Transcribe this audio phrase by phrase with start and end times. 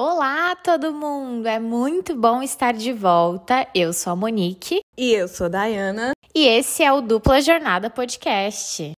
[0.00, 1.48] Olá, todo mundo!
[1.48, 3.68] É muito bom estar de volta.
[3.74, 4.78] Eu sou a Monique.
[4.96, 6.12] E eu sou a Dayana.
[6.32, 8.92] E esse é o Dupla Jornada Podcast.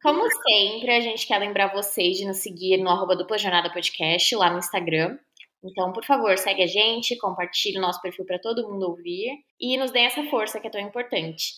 [0.00, 4.36] Como sempre, a gente quer lembrar vocês de nos seguir no arroba Dupla Jornada Podcast
[4.36, 5.18] lá no Instagram.
[5.64, 9.76] Então, por favor, segue a gente, compartilhe o nosso perfil para todo mundo ouvir e
[9.76, 11.54] nos dê essa força que é tão importante.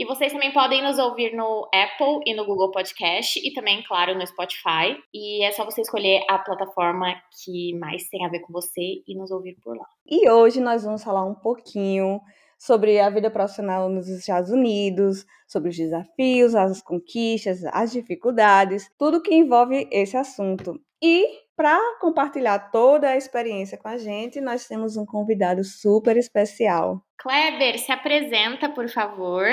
[0.00, 4.14] E vocês também podem nos ouvir no Apple e no Google Podcast e também, claro,
[4.14, 4.96] no Spotify.
[5.12, 9.14] E é só você escolher a plataforma que mais tem a ver com você e
[9.14, 9.84] nos ouvir por lá.
[10.06, 12.18] E hoje nós vamos falar um pouquinho
[12.58, 19.20] sobre a vida profissional nos Estados Unidos, sobre os desafios, as conquistas, as dificuldades, tudo
[19.20, 20.80] que envolve esse assunto.
[21.02, 27.02] E para compartilhar toda a experiência com a gente, nós temos um convidado super especial.
[27.18, 29.46] Kleber, se apresenta, por favor.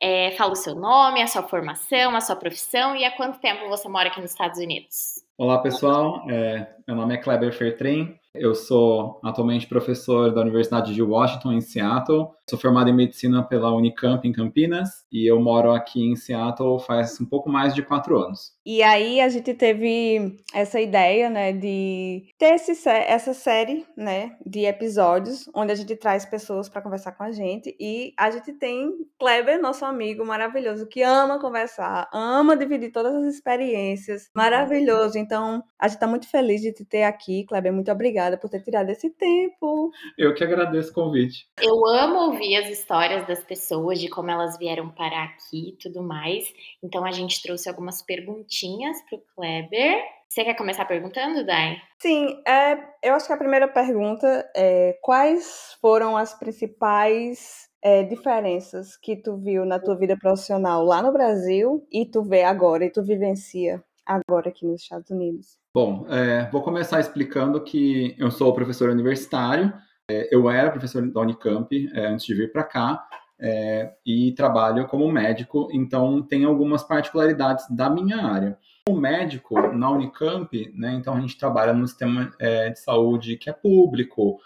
[0.00, 3.68] É, fala o seu nome, a sua formação, a sua profissão e há quanto tempo
[3.68, 5.24] você mora aqui nos Estados Unidos.
[5.38, 6.22] Olá, pessoal.
[6.30, 8.18] É, meu nome é Kleber Fertren.
[8.34, 12.30] Eu sou atualmente professor da Universidade de Washington, em Seattle.
[12.48, 17.20] Sou formado em medicina pela Unicamp, em Campinas, e eu moro aqui em Seattle faz
[17.20, 18.54] um pouco mais de quatro anos.
[18.64, 24.64] E aí a gente teve essa ideia, né, de ter esse, essa série, né, de
[24.64, 27.76] episódios, onde a gente traz pessoas para conversar com a gente.
[27.78, 33.34] E a gente tem Kleber, nosso amigo maravilhoso, que ama conversar, ama dividir todas as
[33.34, 34.28] experiências.
[34.34, 35.16] Maravilhoso.
[35.16, 37.72] Então, a gente está muito feliz de te ter aqui, Kleber.
[37.72, 39.90] Muito obrigada obrigada por ter tirado esse tempo.
[40.16, 41.48] Eu que agradeço o convite.
[41.60, 46.02] Eu amo ouvir as histórias das pessoas, de como elas vieram parar aqui e tudo
[46.02, 46.52] mais.
[46.82, 50.02] Então a gente trouxe algumas perguntinhas pro Kleber.
[50.28, 51.78] Você quer começar perguntando, Dai?
[51.98, 58.96] Sim, é, eu acho que a primeira pergunta é quais foram as principais é, diferenças
[58.96, 62.90] que tu viu na tua vida profissional lá no Brasil e tu vê agora e
[62.90, 65.58] tu vivencia agora aqui nos Estados Unidos?
[65.72, 69.72] Bom, é, vou começar explicando que eu sou professor universitário,
[70.08, 73.06] é, eu era professor da Unicamp é, antes de vir para cá,
[73.38, 78.58] é, e trabalho como médico, então tem algumas particularidades da minha área.
[78.86, 83.50] Como médico na Unicamp, né, então a gente trabalha no sistema é, de saúde que
[83.50, 84.38] é público,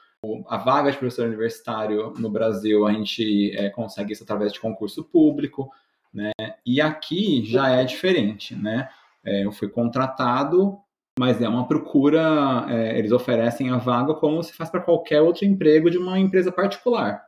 [0.49, 5.05] a vaga de professor universitário no Brasil a gente é, consegue isso através de concurso
[5.05, 5.71] público,
[6.13, 6.33] né,
[6.67, 8.89] e aqui já é diferente, né,
[9.23, 10.79] eu fui contratado
[11.19, 15.45] mas é uma procura, é, eles oferecem a vaga como se faz para qualquer outro
[15.45, 17.23] emprego de uma empresa particular.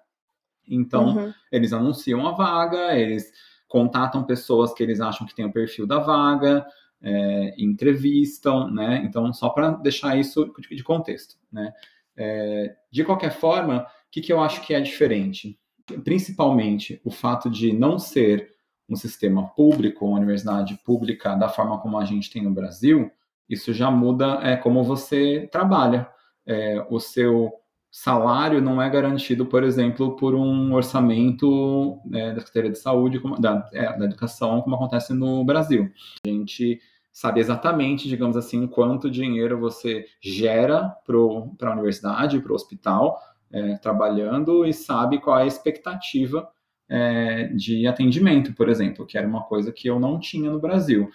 [0.68, 1.34] Então, uhum.
[1.50, 3.30] eles anunciam a vaga, eles
[3.68, 6.64] contatam pessoas que eles acham que têm o perfil da vaga,
[7.02, 9.02] é, entrevistam, né?
[9.04, 11.72] Então, só para deixar isso de contexto, né?
[12.16, 15.58] É, de qualquer forma, o que, que eu acho que é diferente?
[16.04, 18.52] Principalmente o fato de não ser
[18.88, 23.10] um sistema público, uma universidade pública da forma como a gente tem no Brasil,
[23.48, 26.08] isso já muda é, como você trabalha.
[26.46, 27.52] É, o seu
[27.90, 33.38] salário não é garantido, por exemplo, por um orçamento né, da Secretaria de Saúde, como,
[33.38, 35.90] da, é, da Educação, como acontece no Brasil.
[36.24, 36.80] A gente
[37.12, 43.20] sabe exatamente, digamos assim, quanto dinheiro você gera para a universidade, para o hospital,
[43.52, 46.48] é, trabalhando, e sabe qual é a expectativa
[46.88, 51.10] é, de atendimento, por exemplo, que era uma coisa que eu não tinha no Brasil.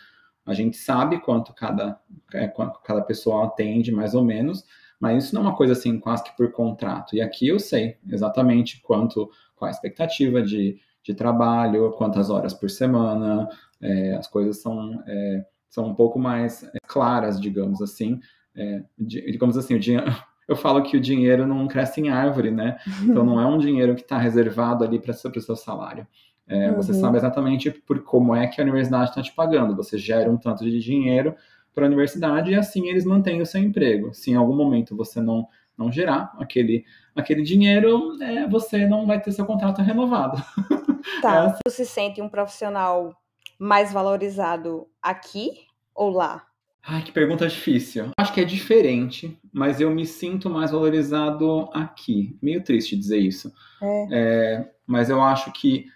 [0.47, 1.99] A gente sabe quanto cada,
[2.33, 4.63] é, quanto cada pessoa atende, mais ou menos,
[4.99, 7.15] mas isso não é uma coisa assim quase que por contrato.
[7.15, 12.69] E aqui eu sei exatamente quanto, qual a expectativa de, de trabalho, quantas horas por
[12.69, 13.47] semana,
[13.81, 18.19] é, as coisas são, é, são um pouco mais é, claras, digamos assim.
[18.55, 20.05] É, digamos assim, o dinheiro,
[20.47, 22.77] eu falo que o dinheiro não cresce em árvore, né?
[23.03, 26.07] Então não é um dinheiro que está reservado ali para o seu salário.
[26.47, 26.75] É, uhum.
[26.77, 29.75] Você sabe exatamente por como é que a universidade está te pagando.
[29.75, 31.35] Você gera um tanto de dinheiro
[31.75, 34.13] para a universidade e assim eles mantêm o seu emprego.
[34.13, 35.47] Se em algum momento você não,
[35.77, 40.41] não gerar aquele, aquele dinheiro, é, você não vai ter seu contrato renovado.
[41.21, 41.35] Tá.
[41.35, 41.59] É assim.
[41.65, 43.15] Você se sente um profissional
[43.57, 45.51] mais valorizado aqui
[45.95, 46.45] ou lá?
[46.85, 48.11] Ai, que pergunta difícil.
[48.17, 52.37] Acho que é diferente, mas eu me sinto mais valorizado aqui.
[52.41, 53.51] Meio triste dizer isso.
[53.81, 54.07] É.
[54.11, 55.87] É, mas eu acho que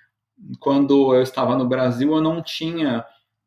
[0.60, 3.06] quando eu estava no Brasil, eu não tinha,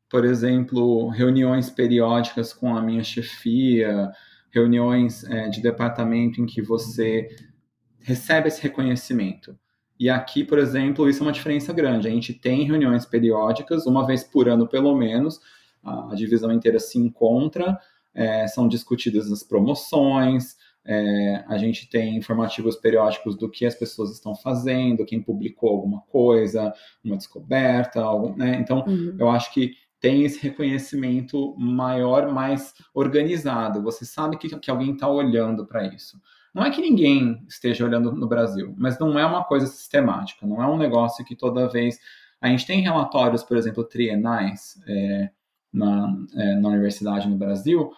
[0.09, 4.11] por exemplo, reuniões periódicas com a minha chefia,
[4.51, 7.29] reuniões é, de departamento em que você
[8.01, 9.59] recebe esse reconhecimento.
[9.99, 12.09] E aqui, por exemplo, isso é uma diferença grande.
[12.09, 15.41] A gente tem reuniões periódicas, uma vez por ano pelo menos,
[15.83, 17.79] a divisão inteira se encontra,
[18.15, 24.11] é, são discutidas as promoções, é, a gente tem informativos periódicos do que as pessoas
[24.13, 26.73] estão fazendo, quem publicou alguma coisa,
[27.03, 28.03] uma descoberta,
[28.37, 28.57] né?
[28.61, 29.17] Então, uhum.
[29.19, 33.83] eu acho que tem esse reconhecimento maior, mais organizado.
[33.83, 36.21] Você sabe que, que alguém está olhando para isso.
[36.53, 40.63] Não é que ninguém esteja olhando no Brasil, mas não é uma coisa sistemática, não
[40.63, 41.99] é um negócio que toda vez.
[42.41, 45.31] A gente tem relatórios, por exemplo, trienais é,
[45.73, 47.91] na, é, na universidade no Brasil,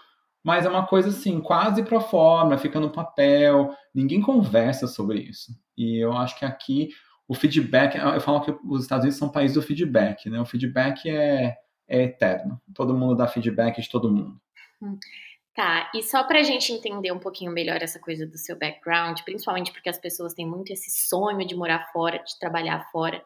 [0.47, 5.51] mas é uma coisa assim, quase pro forma, fica no papel, ninguém conversa sobre isso.
[5.77, 6.91] E eu acho que aqui
[7.27, 10.41] o feedback, eu falo que os Estados Unidos são um país do feedback, né?
[10.41, 11.57] O feedback é,
[11.89, 12.63] é eterno.
[12.73, 14.41] Todo mundo dá feedback de todo mundo.
[14.81, 14.97] Hum.
[15.53, 19.23] Tá, e só para a gente entender um pouquinho melhor essa coisa do seu background,
[19.23, 23.21] principalmente porque as pessoas têm muito esse sonho de morar fora, de trabalhar fora.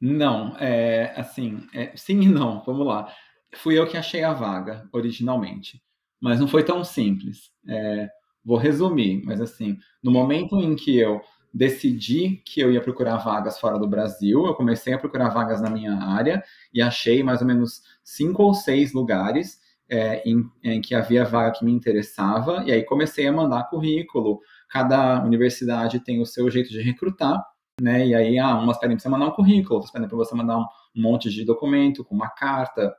[0.00, 3.14] Não, é assim, é, sim e não, vamos lá.
[3.54, 5.80] Fui eu que achei a vaga originalmente,
[6.24, 7.50] mas não foi tão simples.
[7.68, 8.08] É,
[8.42, 11.20] vou resumir, mas assim, no momento em que eu
[11.52, 14.46] decidi que eu ia procurar vagas fora do Brasil.
[14.46, 16.42] Eu comecei a procurar vagas na minha área
[16.72, 21.52] e achei mais ou menos cinco ou seis lugares é, em, em, que havia vaga
[21.52, 22.64] que me interessava.
[22.66, 24.40] E aí comecei a mandar currículo.
[24.70, 27.44] Cada universidade tem o seu jeito de recrutar.
[27.80, 28.06] Né?
[28.06, 30.58] E aí, ah, umas pedem para você mandar um currículo, outras pedem para você mandar
[30.58, 30.64] um,
[30.96, 32.94] um monte de documento com uma carta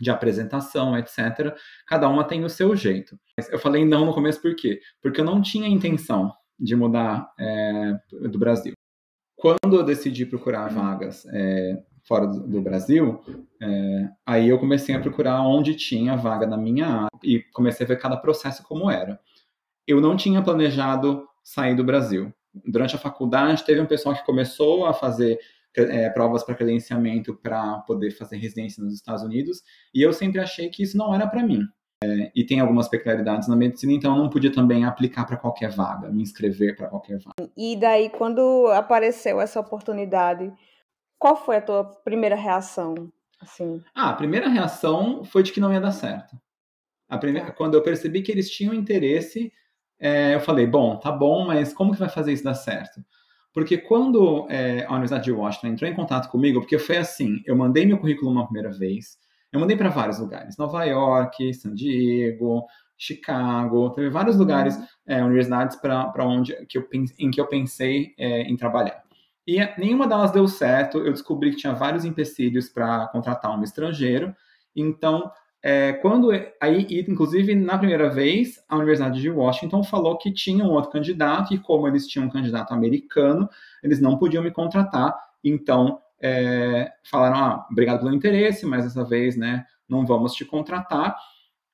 [0.00, 1.56] de apresentação, etc.
[1.86, 3.18] Cada uma tem o seu jeito.
[3.50, 4.80] Eu falei não no começo por quê?
[5.02, 7.98] Porque eu não tinha intenção de mudar é,
[8.28, 8.72] do Brasil.
[9.36, 13.22] Quando eu decidi procurar vagas é, fora do, do Brasil,
[13.62, 17.88] é, aí eu comecei a procurar onde tinha vaga na minha área e comecei a
[17.88, 19.20] ver cada processo como era.
[19.86, 22.32] Eu não tinha planejado sair do Brasil.
[22.66, 25.38] Durante a faculdade, teve um pessoal que começou a fazer
[25.82, 29.62] é, provas para credenciamento para poder fazer residência nos Estados Unidos,
[29.94, 31.62] e eu sempre achei que isso não era para mim.
[32.02, 35.70] É, e tem algumas peculiaridades na medicina, então eu não podia também aplicar para qualquer
[35.70, 37.50] vaga, me inscrever para qualquer vaga.
[37.56, 40.52] E daí, quando apareceu essa oportunidade,
[41.18, 42.94] qual foi a tua primeira reação?
[43.40, 43.82] Assim?
[43.94, 46.36] Ah, a primeira reação foi de que não ia dar certo.
[47.08, 47.52] A primeira, tá.
[47.52, 49.52] Quando eu percebi que eles tinham interesse,
[49.98, 53.00] é, eu falei, bom, tá bom, mas como que vai fazer isso dar certo?
[53.58, 57.56] Porque quando é, a Universidade de Washington entrou em contato comigo, porque foi assim, eu
[57.56, 59.18] mandei meu currículo uma primeira vez,
[59.52, 62.64] eu mandei para vários lugares, Nova York, San Diego,
[62.96, 64.86] Chicago, teve vários lugares, uhum.
[65.08, 66.88] é, universidades para onde que eu,
[67.18, 69.02] em que eu pensei é, em trabalhar.
[69.44, 70.98] E nenhuma delas deu certo.
[70.98, 74.32] Eu descobri que tinha vários empecilhos para contratar um estrangeiro.
[74.76, 75.32] Então,
[75.62, 80.70] é, quando aí, inclusive na primeira vez, a Universidade de Washington falou que tinha um
[80.70, 83.48] outro candidato e como eles tinham um candidato americano,
[83.82, 85.14] eles não podiam me contratar.
[85.42, 91.16] Então, é, falaram, ah, obrigado pelo interesse, mas dessa vez, né, não vamos te contratar.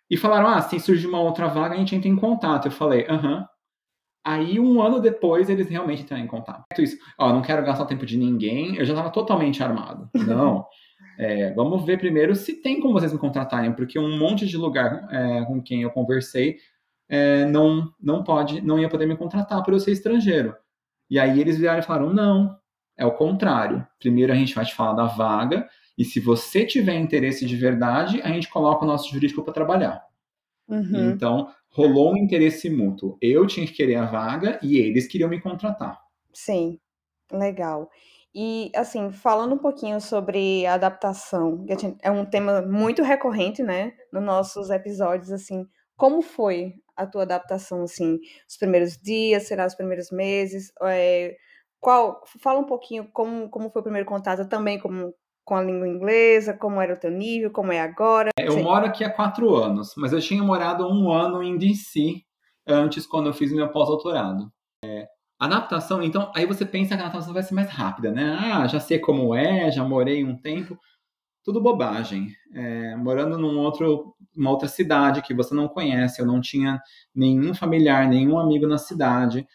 [0.08, 2.66] E falaram, ah, se surgir uma outra vaga, a gente entra em contato.
[2.66, 3.46] Eu falei, aham.
[4.26, 6.64] Aí, um ano depois, eles realmente entraram em contato.
[6.78, 10.08] Isso, ó, não quero gastar tempo de ninguém, eu já estava totalmente armado.
[10.14, 10.66] Não.
[11.18, 15.08] É, vamos ver primeiro se tem como vocês me contratarem, porque um monte de lugar
[15.10, 16.58] é, com quem eu conversei
[17.08, 20.54] é, não, não pode, não ia poder me contratar por eu ser estrangeiro.
[21.08, 22.56] E aí eles vieram e falaram: não,
[22.96, 23.86] é o contrário.
[23.98, 28.20] Primeiro a gente vai te falar da vaga, e se você tiver interesse de verdade,
[28.22, 30.02] a gente coloca o nosso jurídico para trabalhar.
[30.68, 31.10] Uhum.
[31.10, 33.18] Então, rolou um interesse mútuo.
[33.20, 36.00] Eu tinha que querer a vaga e eles queriam me contratar.
[36.32, 36.80] Sim,
[37.30, 37.90] legal.
[38.34, 44.24] E, assim, falando um pouquinho sobre adaptação, que é um tema muito recorrente, né, nos
[44.24, 45.64] nossos episódios, assim,
[45.96, 48.18] como foi a tua adaptação, assim,
[48.48, 50.72] os primeiros dias, será os primeiros meses?
[50.82, 51.36] É,
[51.80, 55.12] qual, fala um pouquinho como, como foi o primeiro contato também com,
[55.44, 58.30] com a língua inglesa, como era o teu nível, como é agora.
[58.38, 58.62] É, eu Sim.
[58.62, 62.22] moro aqui há quatro anos, mas eu tinha morado um ano em DC
[62.66, 64.50] antes, quando eu fiz meu pós-doutorado.
[64.84, 65.06] É,
[65.38, 68.36] adaptação, então, aí você pensa que a adaptação vai ser mais rápida, né?
[68.40, 70.78] Ah, já sei como é, já morei um tempo.
[71.42, 72.34] Tudo bobagem.
[72.54, 76.80] É, morando num outro, uma outra cidade que você não conhece, eu não tinha
[77.14, 79.46] nenhum familiar, nenhum amigo na cidade.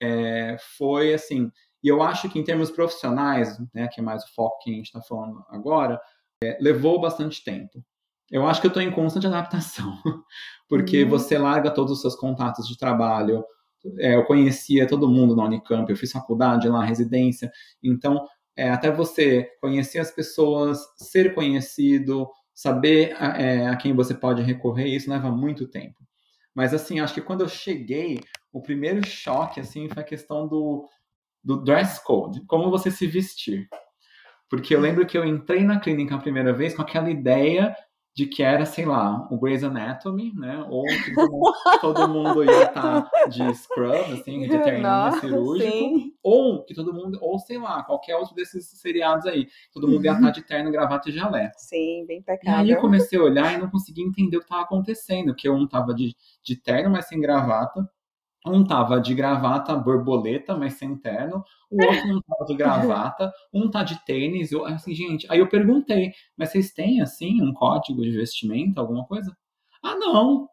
[0.00, 1.50] É, foi assim,
[1.82, 4.74] e eu acho que em termos profissionais, né, que é mais o foco que a
[4.74, 6.00] gente está falando agora,
[6.42, 7.82] é, levou bastante tempo.
[8.30, 9.96] Eu acho que eu estou em constante adaptação,
[10.68, 11.10] porque uhum.
[11.10, 13.44] você larga todos os seus contatos de trabalho.
[13.98, 17.50] É, eu conhecia todo mundo na Unicamp, eu fiz faculdade lá, residência.
[17.82, 18.26] Então,
[18.56, 24.42] é, até você conhecer as pessoas, ser conhecido, saber a, é, a quem você pode
[24.42, 25.96] recorrer, isso leva muito tempo.
[26.54, 28.20] Mas assim, acho que quando eu cheguei,
[28.52, 30.88] o primeiro choque assim foi a questão do
[31.42, 33.68] do dress code, como você se vestir.
[34.50, 37.74] Porque eu lembro que eu entrei na clínica a primeira vez com aquela ideia
[38.14, 40.66] de que era, sei lá, o Grey's Anatomy, né?
[40.68, 41.14] Ou que
[41.80, 45.70] todo mundo ia estar tá de scrub, assim, de terninho cirúrgico.
[45.70, 46.12] Sim.
[46.22, 49.46] Ou que todo mundo, ou sei lá, qualquer outro desses seriados aí.
[49.72, 51.52] Todo mundo ia estar tá de terno, gravata e jalé.
[51.56, 52.56] Sim, bem pecado.
[52.56, 55.34] E aí eu comecei a olhar e não conseguia entender o que estava acontecendo.
[55.34, 57.88] Que um tava de, de terno, mas sem gravata.
[58.46, 61.44] Um tava de gravata borboleta, mas sem terno.
[61.70, 63.32] O outro não tava de gravata.
[63.52, 64.52] Um tá de tênis.
[64.52, 65.26] Eu, assim, gente.
[65.30, 69.36] Aí eu perguntei, mas vocês têm, assim, um código de vestimenta, alguma coisa?
[69.82, 70.48] Ah, não.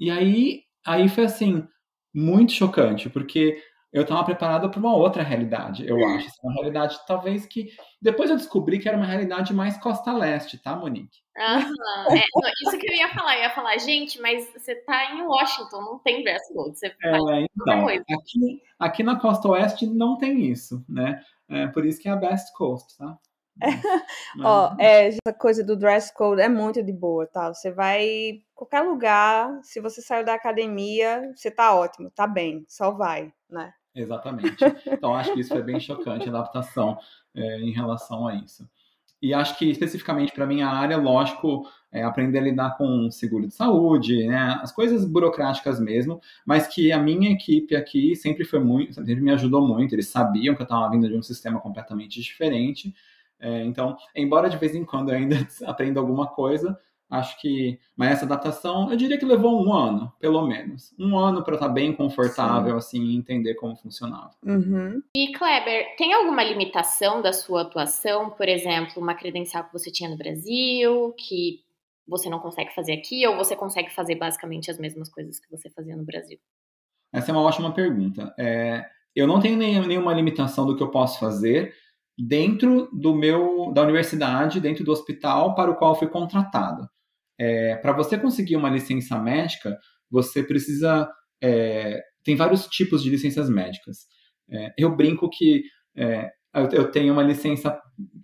[0.00, 1.66] E aí, aí foi, assim,
[2.14, 3.60] muito chocante, porque
[3.92, 6.26] eu estava preparado para uma outra realidade, eu acho.
[6.26, 7.68] Assim, uma realidade, talvez, que
[8.00, 11.18] depois eu descobri que era uma realidade mais costa leste, tá, Monique?
[11.36, 12.16] Uhum.
[12.16, 12.22] É,
[12.62, 15.98] isso que eu ia falar, eu ia falar, gente, mas você tá em Washington, não
[16.00, 21.22] tem dress code, você é, então, aqui, aqui na costa oeste não tem isso, né?
[21.48, 23.16] É, por isso que é a best coast, tá?
[24.36, 24.46] Mas...
[24.46, 27.52] Ó, é, essa coisa do dress code é muito de boa, tá?
[27.52, 32.90] Você vai qualquer lugar, se você saiu da academia, você tá ótimo, tá bem, só
[32.90, 33.72] vai, né?
[33.94, 34.56] Exatamente.
[34.86, 36.98] Então, acho que isso foi bem chocante, a adaptação
[37.34, 38.68] é, em relação a isso.
[39.22, 43.54] E acho que, especificamente para minha área, lógico, é aprender a lidar com seguro de
[43.54, 48.94] saúde, né, as coisas burocráticas mesmo, mas que a minha equipe aqui sempre foi muito,
[48.94, 52.94] sempre me ajudou muito, eles sabiam que eu estava vindo de um sistema completamente diferente,
[53.40, 56.78] é, então, embora de vez em quando eu ainda aprenda alguma coisa,
[57.10, 57.78] Acho que.
[57.96, 60.94] Mas essa adaptação, eu diria que levou um ano, pelo menos.
[60.98, 62.78] Um ano para estar tá bem confortável, Sim.
[62.78, 64.30] assim, e entender como funcionava.
[64.44, 65.02] Uhum.
[65.16, 68.30] E, Kleber, tem alguma limitação da sua atuação?
[68.30, 71.60] Por exemplo, uma credencial que você tinha no Brasil, que
[72.06, 75.70] você não consegue fazer aqui, ou você consegue fazer basicamente as mesmas coisas que você
[75.70, 76.38] fazia no Brasil?
[77.12, 78.34] Essa é uma ótima pergunta.
[78.38, 78.84] É,
[79.14, 81.74] eu não tenho nenhuma limitação do que eu posso fazer
[82.18, 86.88] dentro do meu da universidade, dentro do hospital para o qual fui contratado.
[87.38, 89.76] É, para você conseguir uma licença médica,
[90.10, 91.08] você precisa.
[91.42, 94.06] É, tem vários tipos de licenças médicas.
[94.50, 95.62] É, eu brinco que
[95.96, 96.30] é,
[96.72, 97.78] eu, tenho uma licença,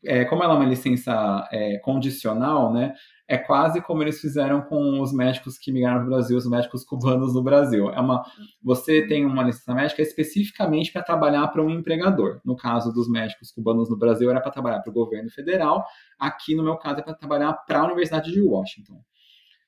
[0.05, 2.93] é, como ela é uma licença é, condicional, né?
[3.27, 6.85] É quase como eles fizeram com os médicos que migraram para o Brasil, os médicos
[6.85, 7.89] cubanos no Brasil.
[7.91, 8.23] É uma,
[8.63, 12.41] você tem uma licença médica especificamente para trabalhar para um empregador.
[12.45, 15.85] No caso dos médicos cubanos no Brasil, era para trabalhar para o governo federal.
[16.19, 19.01] Aqui, no meu caso, é para trabalhar para a Universidade de Washington.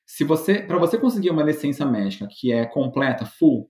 [0.05, 3.69] Se você, para você conseguir uma licença médica que é completa, full,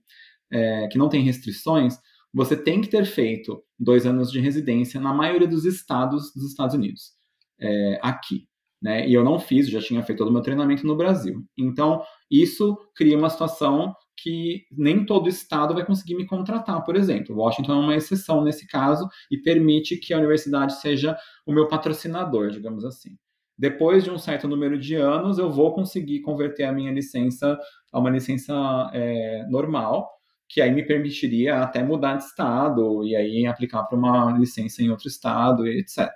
[0.50, 1.98] é, que não tem restrições,
[2.32, 6.74] você tem que ter feito dois anos de residência na maioria dos estados dos Estados
[6.74, 7.12] Unidos,
[7.60, 8.47] é, aqui.
[8.80, 9.08] Né?
[9.08, 11.44] E eu não fiz, já tinha feito todo o meu treinamento no Brasil.
[11.58, 17.36] Então, isso cria uma situação que nem todo estado vai conseguir me contratar, por exemplo.
[17.36, 21.16] Washington é uma exceção nesse caso e permite que a universidade seja
[21.46, 23.16] o meu patrocinador, digamos assim.
[23.56, 27.58] Depois de um certo número de anos, eu vou conseguir converter a minha licença
[27.92, 28.54] a uma licença
[28.92, 30.08] é, normal,
[30.48, 34.90] que aí me permitiria até mudar de estado e aí aplicar para uma licença em
[34.90, 36.08] outro estado, etc.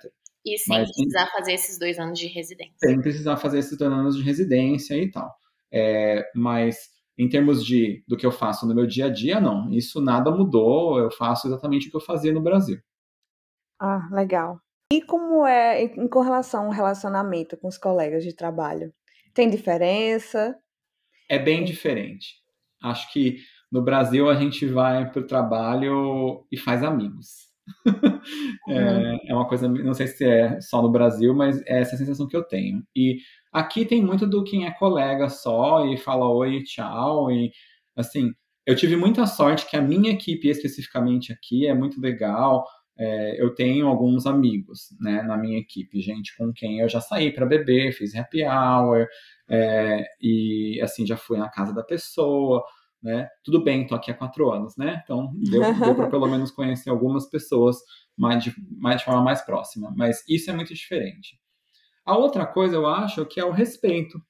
[0.45, 2.75] E sem Mas, precisar fazer esses dois anos de residência.
[2.77, 5.33] Sem precisar fazer esses dois anos de residência e tal.
[5.71, 9.71] É, mas em termos de do que eu faço no meu dia a dia, não.
[9.71, 10.99] Isso nada mudou.
[10.99, 12.79] Eu faço exatamente o que eu fazia no Brasil.
[13.79, 14.59] Ah, legal.
[14.91, 18.93] E como é em com relação ao relacionamento com os colegas de trabalho?
[19.33, 20.55] Tem diferença?
[21.29, 22.35] É bem diferente.
[22.81, 23.37] Acho que
[23.73, 27.49] no Brasil, a gente vai para o trabalho e faz amigos.
[28.69, 29.19] é, uhum.
[29.27, 32.35] é, uma coisa, não sei se é só no Brasil, mas é essa sensação que
[32.35, 32.83] eu tenho.
[32.95, 33.17] E
[33.51, 37.31] aqui tem muito do quem é colega só e fala oi, tchau.
[37.31, 37.51] E
[37.95, 38.31] assim,
[38.65, 42.65] eu tive muita sorte que a minha equipe especificamente aqui é muito legal.
[42.97, 47.33] É, eu tenho alguns amigos né, na minha equipe, gente com quem eu já saí
[47.33, 49.07] para beber, fiz happy hour,
[49.49, 52.63] é, e assim, já fui na casa da pessoa
[53.03, 53.27] né?
[53.43, 55.01] Tudo bem, tô aqui há quatro anos, né?
[55.03, 57.77] Então deu, deu para pelo menos conhecer algumas pessoas
[58.17, 59.93] mais de, mais de forma mais próxima.
[59.95, 61.39] Mas isso é muito diferente.
[62.05, 64.21] A outra coisa eu acho que é o respeito,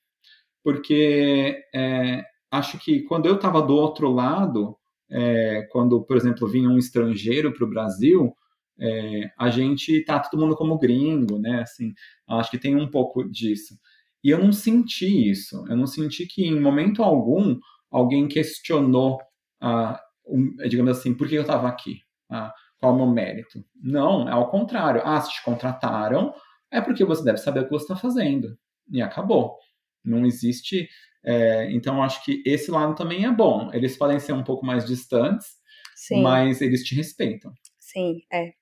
[0.64, 4.78] porque é, acho que quando eu estava do outro lado,
[5.10, 8.36] é, quando, por exemplo, vinha um estrangeiro para o Brasil,
[8.80, 11.62] é, a gente tá todo mundo como gringo, né?
[11.62, 11.94] Assim,
[12.28, 13.78] acho que tem um pouco disso.
[14.24, 15.66] E eu não senti isso.
[15.68, 17.60] Eu não senti que em momento algum
[17.92, 19.20] alguém questionou,
[19.62, 22.02] ah, um, digamos assim, por que eu estava aqui?
[22.30, 22.54] Ah,
[22.88, 23.64] é o mérito?
[23.82, 25.02] Não, é ao contrário.
[25.04, 26.34] Ah, se te contrataram,
[26.72, 28.58] é porque você deve saber o que você está fazendo.
[28.92, 29.58] E acabou.
[30.04, 30.88] Não existe.
[31.26, 33.70] É, então, acho que esse lado também é bom.
[33.74, 35.48] Eles podem ser um pouco mais distantes,
[35.96, 36.22] Sim.
[36.22, 37.52] mas eles te respeitam.
[37.80, 38.54] Sim, é.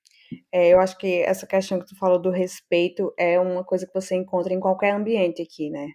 [0.52, 0.72] é.
[0.72, 4.14] Eu acho que essa questão que tu falou do respeito é uma coisa que você
[4.14, 5.88] encontra em qualquer ambiente aqui, né?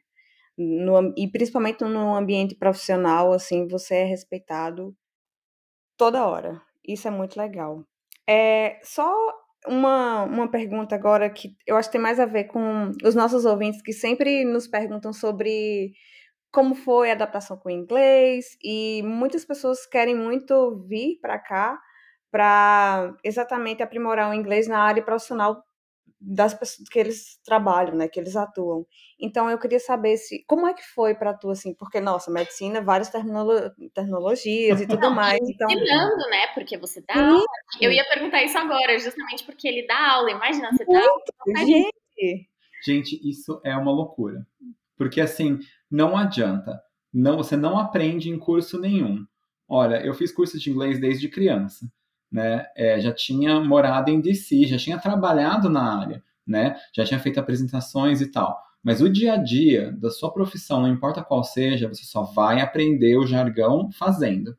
[0.57, 4.95] no, e principalmente no ambiente profissional, assim, você é respeitado
[5.95, 6.61] toda hora.
[6.85, 7.85] Isso é muito legal.
[8.29, 9.09] É, só
[9.67, 13.45] uma, uma pergunta agora que eu acho que tem mais a ver com os nossos
[13.45, 15.93] ouvintes que sempre nos perguntam sobre
[16.51, 21.79] como foi a adaptação com o inglês e muitas pessoas querem muito vir para cá
[22.31, 25.63] para exatamente aprimorar o inglês na área profissional
[26.19, 28.85] das pessoas que eles trabalham, né, que eles atuam.
[29.19, 32.81] Então eu queria saber se como é que foi para tu assim, porque nossa, medicina,
[32.81, 33.53] várias terminolo
[33.93, 35.39] tecnologias e tudo Não, mais.
[35.41, 36.47] Então, ensinando, né?
[36.53, 37.45] Porque você dá aula.
[37.79, 40.31] Eu ia perguntar isso agora, justamente porque ele dá aula.
[40.31, 41.65] Imagina, você dá aula.
[41.65, 42.47] gente,
[42.83, 44.45] Gente, isso é uma loucura.
[44.97, 45.59] Porque assim,
[45.89, 46.81] não adianta.
[47.13, 49.25] Não, você não aprende em curso nenhum.
[49.67, 51.85] Olha, eu fiz curso de inglês desde criança,
[52.31, 52.65] né?
[52.75, 56.75] É, já tinha morado em DC, já tinha trabalhado na área, né?
[56.95, 58.61] Já tinha feito apresentações e tal.
[58.83, 62.61] Mas o dia a dia da sua profissão, não importa qual seja, você só vai
[62.61, 64.55] aprender o jargão fazendo.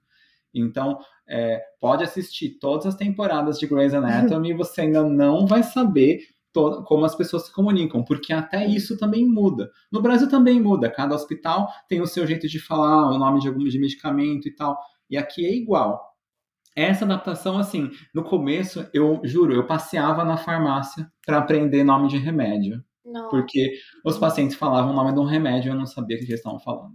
[0.55, 5.63] Então, é, pode assistir todas as temporadas de Grey's Anatomy e você ainda não vai
[5.63, 6.21] saber
[6.87, 9.71] como as pessoas se comunicam, porque até isso também muda.
[9.93, 13.47] No Brasil também muda, cada hospital tem o seu jeito de falar, o nome de
[13.49, 14.77] algum de medicamento e tal.
[15.09, 16.03] E aqui é igual.
[16.79, 22.17] Essa adaptação, assim, no começo, eu juro, eu passeava na farmácia para aprender nome de
[22.17, 23.29] remédio, Não.
[23.31, 23.73] porque
[24.05, 26.39] os pacientes falavam o nome de um remédio e eu não sabia o que eles
[26.39, 26.95] estavam falando.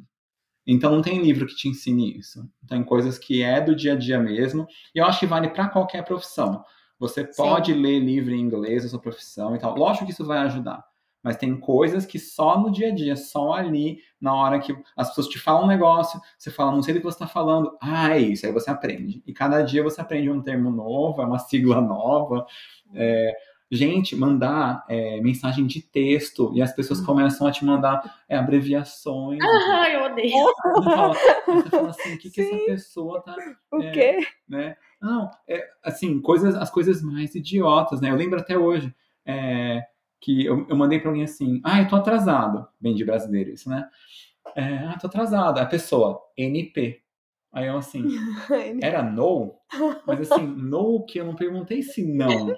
[0.66, 2.50] Então não tem livro que te ensine isso.
[2.66, 5.68] Tem coisas que é do dia a dia mesmo, e eu acho que vale para
[5.68, 6.63] qualquer profissão.
[6.98, 9.75] Você pode ler livro em inglês da sua profissão e tal.
[9.75, 10.82] Lógico que isso vai ajudar.
[11.24, 15.08] Mas tem coisas que só no dia a dia, só ali, na hora que as
[15.08, 17.77] pessoas te falam um negócio, você fala, não sei do que você está falando.
[17.82, 18.46] Ah, é isso.
[18.46, 19.24] Aí você aprende.
[19.25, 22.46] E cada dia você aprende um termo novo, é uma sigla nova.
[22.94, 23.34] É,
[23.72, 29.39] gente, mandar é, mensagem de texto e as pessoas começam a te mandar é, abreviações.
[29.42, 30.32] Ah, eu odeio.
[30.32, 31.13] Você fala,
[31.48, 33.36] você fala assim, o que, que essa pessoa tá
[33.72, 33.92] o É.
[33.92, 34.20] quê?
[34.48, 34.75] né?
[35.01, 38.10] Não, é, assim, coisas, as coisas mais idiotas, né?
[38.12, 38.94] Eu lembro até hoje
[39.25, 39.82] é,
[40.24, 42.65] que eu, eu mandei pra alguém assim, ah, eu tô atrasado.
[42.80, 43.89] Bem de brasileiro isso, né?
[44.56, 45.60] É, ah, tô atrasado.
[45.60, 47.01] A pessoa, NP.
[47.51, 48.03] Aí eu assim,
[48.82, 49.56] era no?
[50.07, 52.55] Mas assim, no que eu não perguntei se não.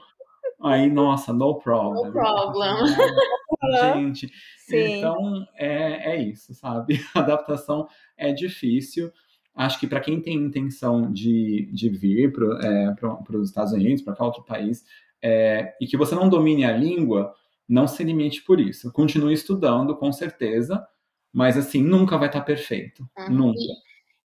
[0.62, 2.06] Aí, nossa, no problem.
[2.06, 2.86] No problem.
[3.95, 4.97] Gente, Sim.
[4.97, 7.01] então é, é isso, sabe?
[7.15, 9.12] A adaptação é difícil.
[9.56, 14.39] Acho que para quem tem intenção de, de vir para os Estados Unidos, para qualquer
[14.39, 14.86] outro país,
[15.21, 17.34] é, e que você não domine a língua,
[17.67, 18.91] não se limite por isso.
[18.91, 20.86] Continue estudando, com certeza,
[21.34, 23.08] mas assim, nunca vai estar perfeito.
[23.17, 23.30] Uhum.
[23.30, 23.60] Nunca.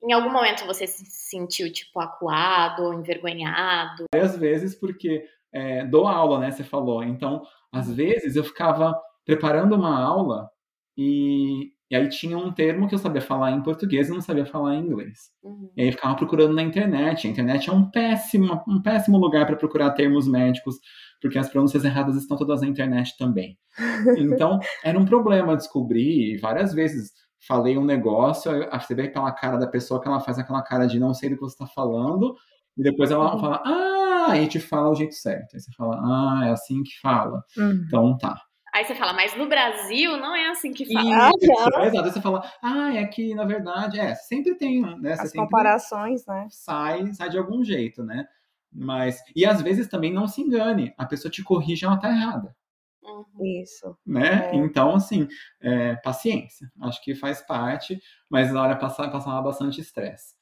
[0.02, 4.04] Em algum momento você se sentiu, tipo, acuado ou envergonhado?
[4.14, 6.50] Várias vezes, porque é, dou aula, né?
[6.50, 7.02] Você falou.
[7.02, 10.50] Então, às vezes eu ficava preparando uma aula
[10.96, 14.46] e, e aí tinha um termo que eu sabia falar em português e não sabia
[14.46, 15.30] falar em inglês.
[15.42, 15.70] Uhum.
[15.76, 17.26] E aí eu ficava procurando na internet.
[17.26, 20.76] A internet é um péssimo, um péssimo lugar para procurar termos médicos,
[21.20, 23.58] porque as pronúncias erradas estão todas na internet também.
[24.18, 27.12] Então, era um problema descobrir, e várias vezes
[27.48, 30.98] falei um negócio, você vê pela cara da pessoa que ela faz aquela cara de
[31.00, 32.34] não sei do que você está falando,
[32.76, 33.40] e depois ela Uhum.
[33.40, 35.54] fala, ah, aí te fala o jeito certo.
[35.54, 35.96] Aí você fala,
[36.42, 37.42] ah, é assim que fala.
[37.56, 37.84] Uhum.
[37.86, 38.36] Então tá.
[38.72, 41.26] Aí você fala, mas no Brasil não é assim que fala.
[41.26, 42.04] Ah, Isso, é exato.
[42.04, 45.14] Aí você fala, ah, é que na verdade, é, sempre tem, né?
[45.14, 46.46] As comparações, né?
[46.50, 48.26] sai, sai de algum jeito, né?
[48.72, 52.54] Mas, e às vezes também não se engane, a pessoa te corrige, ela tá errada,
[53.02, 53.24] Uhum.
[53.62, 53.96] Isso.
[54.06, 54.50] né?
[54.50, 54.56] É.
[54.56, 55.26] Então, assim,
[55.60, 60.34] é, paciência, acho que faz parte, mas olha, passar, passar bastante estresse.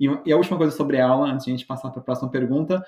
[0.00, 2.04] E, e a última coisa sobre a aula, antes de a gente passar para a
[2.04, 2.82] próxima pergunta,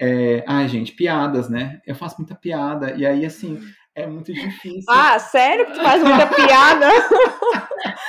[0.00, 1.82] é, ai, gente, piadas, né?
[1.86, 3.60] Eu faço muita piada, e aí, assim,
[4.00, 4.84] é muito difícil.
[4.88, 6.88] Ah, sério que tu faz muita piada?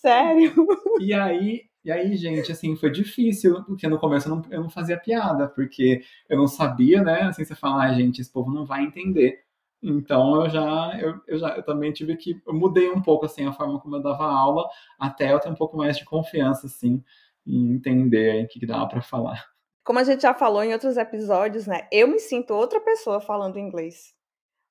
[0.00, 0.54] sério?
[1.00, 4.70] E aí, e aí, gente, assim, foi difícil, porque no começo eu não, eu não
[4.70, 7.22] fazia piada, porque eu não sabia, né?
[7.22, 9.42] Assim, você fala, ah, gente, esse povo não vai entender.
[9.82, 13.46] Então eu já, eu, eu já, eu também tive que, eu mudei um pouco, assim,
[13.46, 17.02] a forma como eu dava aula, até eu ter um pouco mais de confiança, assim,
[17.46, 19.46] em entender aí o que, que dava pra falar.
[19.84, 21.86] Como a gente já falou em outros episódios, né?
[21.90, 24.17] Eu me sinto outra pessoa falando inglês.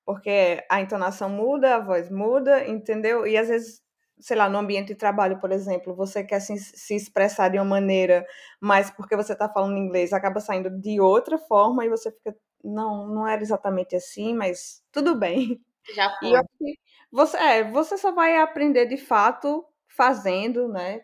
[0.07, 3.27] Porque a entonação muda, a voz muda, entendeu?
[3.27, 3.81] E às vezes,
[4.17, 7.65] sei lá, no ambiente de trabalho, por exemplo, você quer se, se expressar de uma
[7.65, 8.25] maneira,
[8.61, 13.05] mas porque você está falando inglês, acaba saindo de outra forma e você fica, não,
[13.09, 15.59] não era exatamente assim, mas tudo bem.
[15.93, 16.41] Já E foi.
[16.57, 16.79] que
[17.11, 21.01] você, é, você só vai aprender de fato fazendo, né?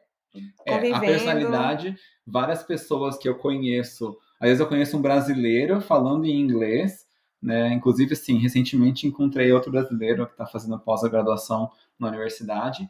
[0.65, 1.01] É, a Convivendo.
[1.01, 7.02] personalidade, várias pessoas que eu conheço, às vezes eu conheço um brasileiro falando em inglês,
[7.43, 7.73] né?
[7.73, 12.87] Inclusive, assim, recentemente encontrei outro brasileiro que está fazendo pós-graduação na universidade.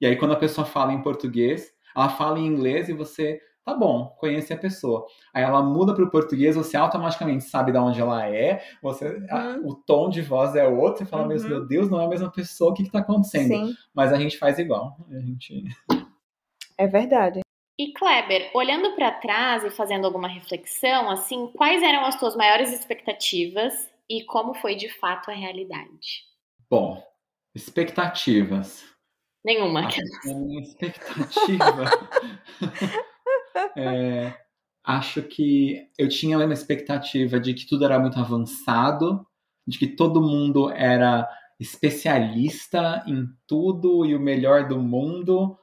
[0.00, 3.74] E aí, quando a pessoa fala em português, ela fala em inglês e você, tá
[3.74, 5.06] bom, conhece a pessoa.
[5.34, 9.26] Aí ela muda para o português, você automaticamente sabe de onde ela é, você, uhum.
[9.30, 11.48] a, o tom de voz é outro, e fala, uhum.
[11.48, 13.48] meu Deus, não é a mesma pessoa, o que está acontecendo?
[13.48, 13.74] Sim.
[13.94, 14.96] Mas a gente faz igual.
[15.10, 15.62] A gente...
[16.76, 17.43] É verdade.
[17.76, 22.72] E Kleber, olhando para trás e fazendo alguma reflexão, assim, quais eram as tuas maiores
[22.72, 26.22] expectativas e como foi de fato a realidade?
[26.70, 27.02] Bom,
[27.52, 28.84] expectativas.
[29.44, 29.88] Nenhuma.
[29.88, 31.84] A minha expectativa.
[33.76, 34.32] é,
[34.84, 39.26] acho que eu tinha uma expectativa de que tudo era muito avançado,
[39.66, 45.58] de que todo mundo era especialista em tudo e o melhor do mundo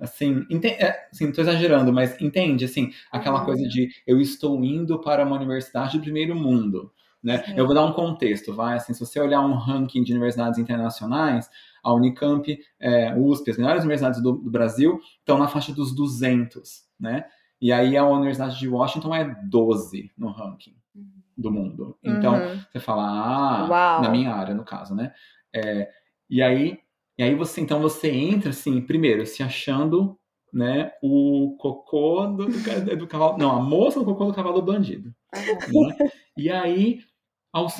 [0.00, 3.44] Assim, é, assim, tô exagerando, mas entende, assim, aquela uhum.
[3.44, 6.90] coisa de eu estou indo para uma universidade do primeiro mundo,
[7.22, 7.44] né?
[7.54, 11.50] Eu vou dar um contexto, vai, assim, se você olhar um ranking de universidades internacionais,
[11.82, 16.84] a Unicamp, é, USP, as melhores universidades do, do, Brasil estão na faixa dos 200,
[16.98, 17.26] né?
[17.60, 21.10] E aí a Universidade de Washington é 12 no ranking uhum.
[21.36, 21.98] do mundo.
[22.02, 22.60] Então, uhum.
[22.72, 24.02] você fala, ah, Uau.
[24.02, 25.12] na minha área, no caso, né?
[25.54, 25.90] É,
[26.28, 26.78] e aí
[27.20, 30.18] e aí você, então você entra assim, primeiro, se achando,
[30.50, 35.14] né, o cocô do, do, do cavalo, não, a moça do cocô do cavalo bandido.
[35.30, 36.10] Né?
[36.34, 37.00] E aí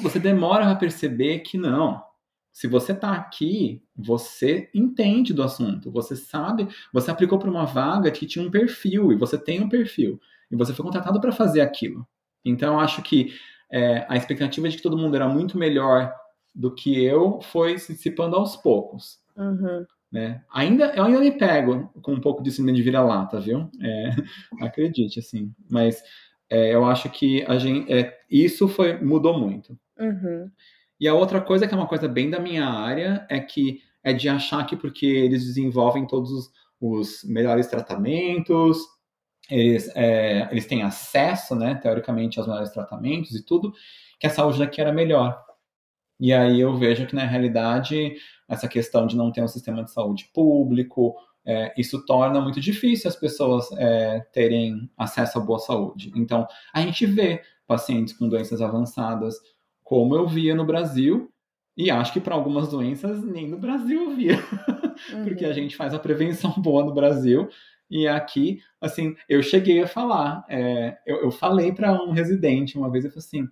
[0.03, 2.05] você demora a perceber que não.
[2.53, 8.11] Se você está aqui, você entende do assunto, você sabe, você aplicou para uma vaga
[8.11, 11.63] que tinha um perfil e você tem um perfil e você foi contratado para fazer
[11.63, 12.07] aquilo.
[12.45, 13.33] Então eu acho que
[13.73, 16.13] é, a expectativa de que todo mundo era muito melhor
[16.55, 19.19] do que eu foi se dissipando aos poucos.
[19.41, 19.87] Uhum.
[20.13, 20.43] Né?
[20.53, 23.71] Ainda, eu ainda me pego com um pouco de síndrome de vira-lata, viu?
[23.81, 24.11] É,
[24.67, 25.53] acredite, assim.
[25.71, 26.03] Mas
[26.51, 29.79] é, eu acho que a gente, é, isso foi, mudou muito.
[29.99, 30.51] Uhum.
[30.99, 34.13] E a outra coisa, que é uma coisa bem da minha área, é que é
[34.13, 36.51] de achar que porque eles desenvolvem todos os,
[36.81, 38.79] os melhores tratamentos,
[39.51, 43.73] eles, é, eles têm acesso, né, teoricamente, aos melhores tratamentos e tudo,
[44.19, 45.41] que a saúde daqui era melhor.
[46.19, 48.15] E aí eu vejo que, na realidade,
[48.51, 51.15] essa questão de não ter um sistema de saúde público,
[51.47, 56.13] é, isso torna muito difícil as pessoas é, terem acesso à boa saúde.
[56.17, 59.37] Então, a gente vê pacientes com doenças avançadas,
[59.85, 61.33] como eu via no Brasil,
[61.77, 64.35] e acho que para algumas doenças nem no Brasil eu via,
[65.15, 65.25] uhum.
[65.25, 67.49] porque a gente faz a prevenção boa no Brasil.
[67.89, 72.91] E aqui, assim, eu cheguei a falar, é, eu, eu falei para um residente uma
[72.91, 73.49] vez, eu falei assim,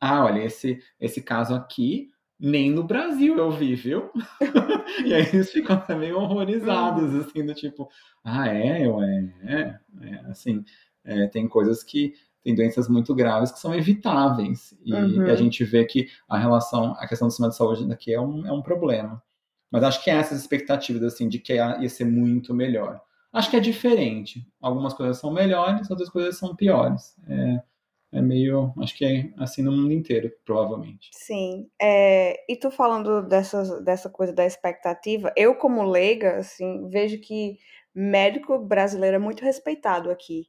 [0.00, 4.10] ah, olha, esse, esse caso aqui, nem no Brasil eu vi, viu?
[5.04, 7.20] e aí eles ficam também horrorizados, uhum.
[7.20, 7.88] assim, do tipo,
[8.24, 10.64] ah, é, eu é, é, é assim,
[11.04, 15.24] é, tem coisas que tem doenças muito graves que são evitáveis e, uhum.
[15.24, 18.46] a gente vê que a relação, a questão do sistema de saúde aqui é um,
[18.46, 19.22] é um problema.
[19.70, 23.02] Mas acho que é essas expectativas, assim, de que ia ser muito melhor.
[23.32, 24.46] Acho que é diferente.
[24.60, 27.14] Algumas coisas são melhores, outras coisas são piores.
[27.28, 27.62] É,
[28.10, 31.10] é meio, acho que é assim no mundo inteiro, provavelmente.
[31.12, 37.20] Sim, é, e tu falando dessas, dessa coisa da expectativa, eu como leiga, assim, vejo
[37.20, 37.58] que
[37.94, 40.46] médico brasileiro é muito respeitado aqui,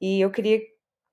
[0.00, 0.60] e eu queria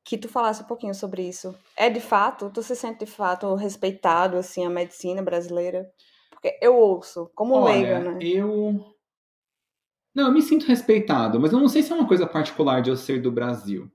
[0.04, 1.56] que tu falasse um pouquinho sobre isso.
[1.78, 5.90] É de fato, tu se sente de fato respeitado, assim, a medicina brasileira?
[6.32, 8.20] Porque eu ouço, como Olha, leiga, né?
[8.22, 8.94] eu...
[10.14, 12.90] Não, eu me sinto respeitado, mas eu não sei se é uma coisa particular de
[12.90, 13.90] eu ser do Brasil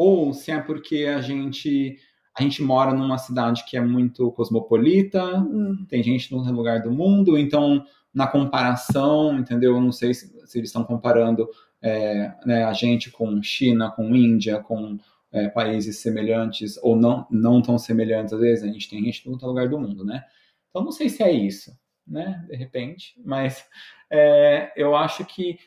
[0.00, 1.98] ou se é porque a gente
[2.34, 5.84] a gente mora numa cidade que é muito cosmopolita, uhum.
[5.86, 7.84] tem gente no lugar do mundo, então
[8.14, 9.74] na comparação, entendeu?
[9.74, 11.46] Eu não sei se, se eles estão comparando
[11.82, 14.96] é, né, a gente com China, com Índia, com
[15.30, 18.64] é, países semelhantes ou não não tão semelhantes às vezes.
[18.64, 20.24] A gente tem gente no outro lugar do mundo, né?
[20.70, 22.42] Então não sei se é isso, né?
[22.48, 23.66] De repente, mas
[24.10, 25.58] é, eu acho que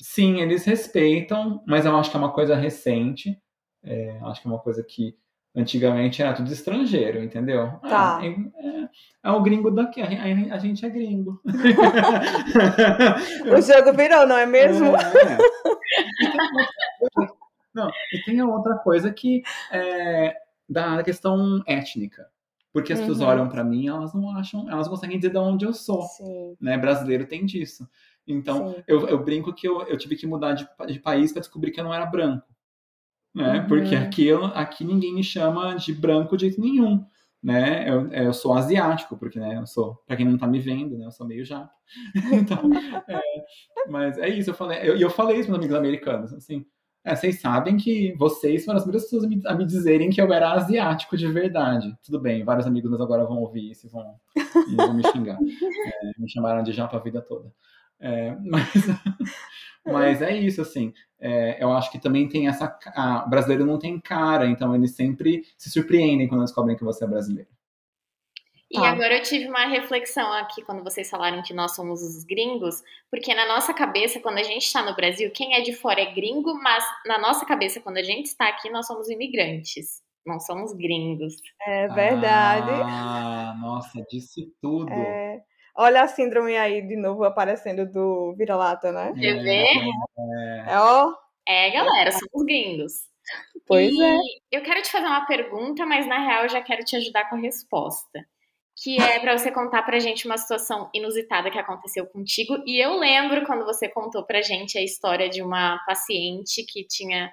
[0.00, 3.36] sim, eles respeitam, mas eu acho que é uma coisa recente.
[3.82, 5.16] É, acho que é uma coisa que
[5.54, 7.78] antigamente era tudo estrangeiro, entendeu?
[7.80, 8.20] Tá.
[8.22, 8.88] É, é,
[9.24, 11.40] é o gringo daqui, a, gente é gringo.
[13.46, 14.94] o jogo virou, não é mesmo?
[14.96, 15.38] É,
[17.74, 20.36] não, e tem a outra coisa que é
[20.68, 22.28] da questão étnica.
[22.72, 23.06] Porque as uhum.
[23.08, 26.02] pessoas olham para mim, elas não acham, elas conseguem dizer de onde eu sou.
[26.02, 26.56] Sim.
[26.60, 26.78] Né?
[26.78, 27.88] Brasileiro tem disso.
[28.24, 31.72] Então, eu, eu, brinco que eu, eu tive que mudar de, de país para descobrir
[31.72, 32.46] que eu não era branco
[33.34, 33.60] né?
[33.60, 33.66] Uhum.
[33.68, 37.04] Porque aqui, eu, aqui ninguém me chama de branco de jeito nenhum,
[37.42, 37.88] né?
[37.88, 41.06] Eu, eu sou asiático, porque, né, eu sou, para quem não tá me vendo, né,
[41.06, 41.72] eu sou meio japo.
[42.32, 42.70] então,
[43.08, 43.20] é,
[43.88, 46.64] mas é isso, eu falei, eu, eu falei isso para amigos americanos, assim,
[47.02, 50.20] é, vocês sabem que vocês foram as primeiras pessoas a me, a me, dizerem que
[50.20, 51.96] eu era asiático de verdade.
[52.04, 55.38] Tudo bem, vários amigos meus agora vão ouvir isso e vão, e vão me xingar.
[56.02, 57.50] É, me chamaram de japa a vida toda.
[58.00, 58.72] É, mas,
[59.84, 60.92] mas é isso, assim.
[61.20, 62.78] É, eu acho que também tem essa.
[62.94, 67.04] A, o brasileiro não tem cara, então eles sempre se surpreendem quando descobrem que você
[67.04, 67.48] é brasileiro.
[68.70, 68.88] E tá.
[68.88, 73.34] agora eu tive uma reflexão aqui quando vocês falaram que nós somos os gringos, porque
[73.34, 76.54] na nossa cabeça, quando a gente está no Brasil, quem é de fora é gringo,
[76.54, 80.02] mas na nossa cabeça, quando a gente está aqui, nós somos imigrantes.
[80.24, 81.34] Não somos gringos.
[81.66, 82.70] É verdade.
[82.70, 84.92] Ah, nossa, disse tudo.
[84.92, 85.42] É.
[85.82, 89.14] Olha a síndrome aí de novo aparecendo do vira-lata, né?
[89.18, 89.66] Quer ver?
[90.68, 91.14] É, ó.
[91.48, 92.92] É, galera, somos gringos.
[93.66, 94.16] Pois e é.
[94.52, 97.36] Eu quero te fazer uma pergunta, mas na real eu já quero te ajudar com
[97.36, 98.20] a resposta
[98.82, 102.62] que é para você contar pra gente uma situação inusitada que aconteceu contigo.
[102.66, 107.30] E eu lembro quando você contou pra gente a história de uma paciente que tinha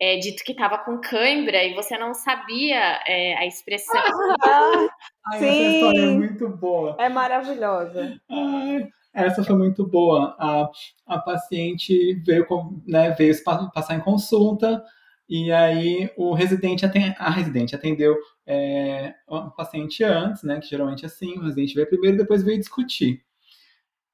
[0.00, 4.02] é, dito que estava com cãibra e você não sabia é, a expressão.
[4.42, 4.88] Ah,
[5.32, 5.46] Ai, sim.
[5.46, 6.96] Essa história é muito boa.
[6.98, 8.20] É maravilhosa.
[8.30, 10.34] Ai, essa foi muito boa.
[10.38, 10.70] A,
[11.06, 12.46] a paciente veio,
[12.86, 13.34] né, veio
[13.74, 14.82] passar em consulta
[15.28, 17.14] e aí o residente atend...
[17.18, 20.58] a residente atendeu é, o paciente antes, né?
[20.60, 23.22] Que geralmente é assim, o residente veio primeiro e depois veio discutir.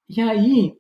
[0.09, 0.77] E aí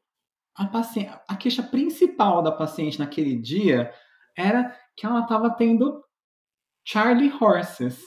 [0.54, 3.92] a, paciente, a queixa principal da paciente naquele dia
[4.36, 6.02] era que ela estava tendo
[6.84, 8.00] Charlie Horses.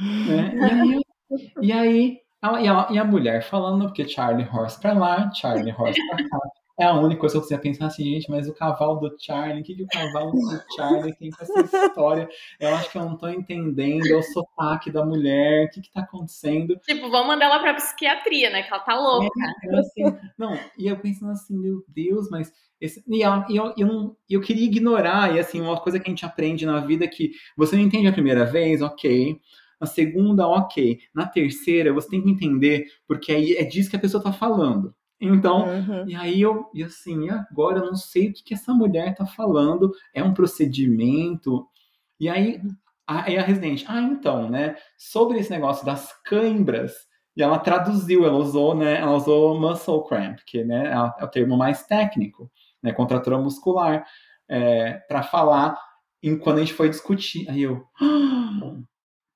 [0.00, 0.54] Né?
[0.54, 1.00] E aí,
[1.62, 6.00] e aí ela, e, e a mulher falando, porque Charlie Horse pra lá, Charlie Horse
[6.08, 6.38] pra cá.
[6.78, 9.62] É a única coisa que eu conseguia pensar assim, gente, mas o cavalo do Charlie,
[9.62, 12.28] o que, que o cavalo do Charlie tem com essa história?
[12.60, 15.90] Eu acho que eu não tô entendendo, é o sotaque da mulher, o que que
[15.90, 16.76] tá acontecendo?
[16.84, 18.62] Tipo, vamos mandar ela pra psiquiatria, né?
[18.62, 19.40] Que ela tá louca.
[19.64, 20.02] É, assim,
[20.36, 22.52] não, e eu pensando assim, meu Deus, mas.
[22.78, 26.10] Esse, e eu, eu, eu, não, eu queria ignorar, e assim, uma coisa que a
[26.10, 29.40] gente aprende na vida é que você não entende a primeira vez, ok.
[29.80, 30.98] Na segunda, ok.
[31.14, 34.94] Na terceira, você tem que entender, porque aí é disso que a pessoa tá falando.
[35.20, 36.08] Então, uhum.
[36.08, 39.24] e aí eu, e assim, agora eu não sei o que, que essa mulher tá
[39.24, 41.66] falando, é um procedimento.
[42.20, 42.60] E aí,
[43.06, 46.94] aí a residente, ah, então, né, sobre esse negócio das câimbras,
[47.36, 51.56] e ela traduziu, ela usou, né, ela usou muscle cramp, que né, é o termo
[51.56, 52.50] mais técnico,
[52.82, 54.06] né, contratura muscular,
[54.48, 55.78] é, para falar
[56.22, 57.48] em quando a gente foi discutir.
[57.48, 58.76] Aí eu, ah,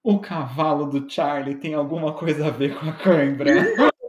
[0.02, 3.50] o cavalo do Charlie tem alguma coisa a ver com a cãibra?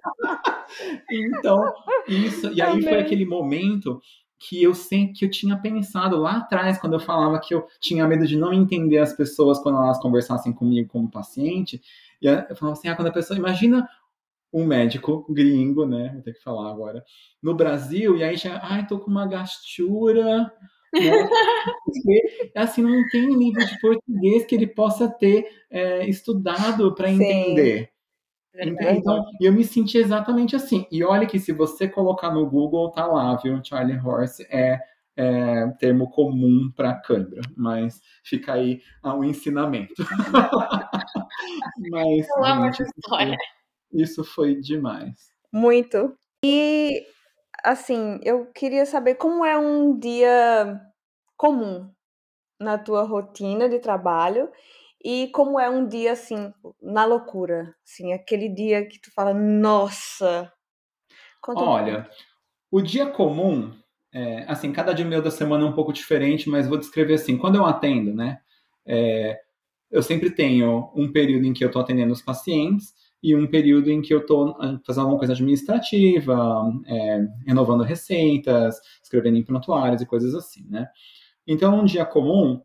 [1.12, 1.74] então,
[2.08, 2.52] isso.
[2.54, 2.84] E aí Amém.
[2.84, 4.02] foi aquele momento
[4.40, 8.08] que eu sempre que eu tinha pensado lá atrás, quando eu falava que eu tinha
[8.08, 11.82] medo de não entender as pessoas quando elas conversassem comigo como paciente.
[12.22, 13.38] E eu falava assim, ah, quando a pessoa.
[13.38, 13.88] Imagina
[14.52, 16.10] um médico gringo, né?
[16.14, 17.04] Vou ter que falar agora.
[17.42, 20.52] No Brasil, e aí já, ai, tô com uma gastura.
[20.94, 21.30] Né?
[21.86, 27.91] Porque, assim, não tem livro de português que ele possa ter é, estudado para entender.
[28.54, 30.86] Então, eu me senti exatamente assim.
[30.92, 33.64] E olha que se você colocar no Google, tá lá, viu?
[33.64, 34.80] Charlie Horse é,
[35.16, 39.94] é termo comum para câimbra, mas fica aí um ensinamento.
[41.92, 43.38] mas, eu amo essa história.
[43.94, 45.32] Isso foi demais.
[45.52, 46.14] Muito.
[46.44, 47.06] E,
[47.64, 50.82] assim, eu queria saber como é um dia
[51.38, 51.90] comum
[52.60, 54.50] na tua rotina de trabalho
[55.04, 60.52] e como é um dia assim, na loucura, assim, aquele dia que tu fala, nossa.
[61.48, 62.10] Olha,
[62.70, 63.74] o dia comum,
[64.14, 67.38] é, assim, cada dia meu da semana é um pouco diferente, mas vou descrever assim,
[67.38, 68.40] quando eu atendo, né,
[68.86, 69.40] é,
[69.90, 73.92] eu sempre tenho um período em que eu estou atendendo os pacientes e um período
[73.92, 80.02] em que eu estou ah, fazendo alguma coisa administrativa, é, renovando receitas, escrevendo em prontuários
[80.02, 80.88] e coisas assim, né.
[81.46, 82.62] Então, um dia comum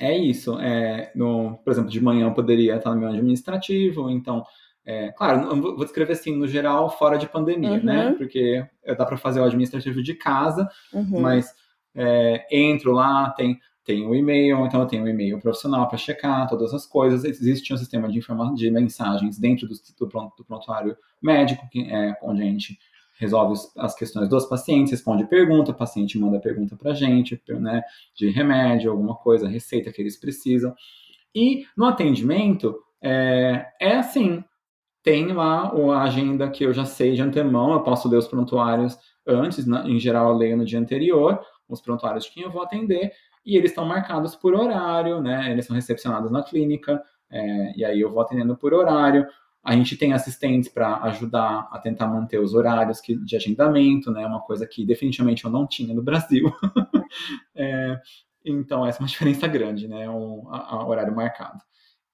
[0.00, 0.58] é isso.
[0.58, 4.44] É, no, por exemplo, de manhã eu poderia estar no meu administrativo, então,
[4.84, 8.04] é, claro, vou descrever assim, no geral, fora de pandemia, né?
[8.04, 8.10] uhum.
[8.10, 8.14] né?
[8.16, 8.64] Porque
[8.96, 11.20] dá para fazer o administrativo de casa, uhum.
[11.20, 11.54] mas
[11.94, 15.98] é, entro lá, tem, tem o e-mail, então eu tenho o um e-mail profissional para
[15.98, 17.24] checar todas as coisas.
[17.24, 22.16] Existe um sistema de, informa de mensagens dentro do, do, do prontuário médico, que é
[22.22, 22.78] onde a gente
[23.20, 27.82] resolve as questões dos pacientes, responde pergunta, o paciente manda pergunta para a gente, né,
[28.16, 30.74] de remédio, alguma coisa, receita que eles precisam.
[31.34, 34.42] E no atendimento, é, é assim,
[35.02, 38.98] tem lá a agenda que eu já sei de antemão, eu posso ler os prontuários
[39.26, 43.12] antes, em geral eu leio no dia anterior, os prontuários de quem eu vou atender,
[43.44, 48.00] e eles estão marcados por horário, né, eles são recepcionados na clínica, é, e aí
[48.00, 49.26] eu vou atendendo por horário,
[49.62, 54.26] a gente tem assistentes para ajudar a tentar manter os horários que, de agendamento, né?
[54.26, 56.50] Uma coisa que definitivamente eu não tinha no Brasil.
[57.54, 58.00] é,
[58.44, 60.08] Então, essa é uma diferença grande, né?
[60.08, 61.60] O a, a horário marcado.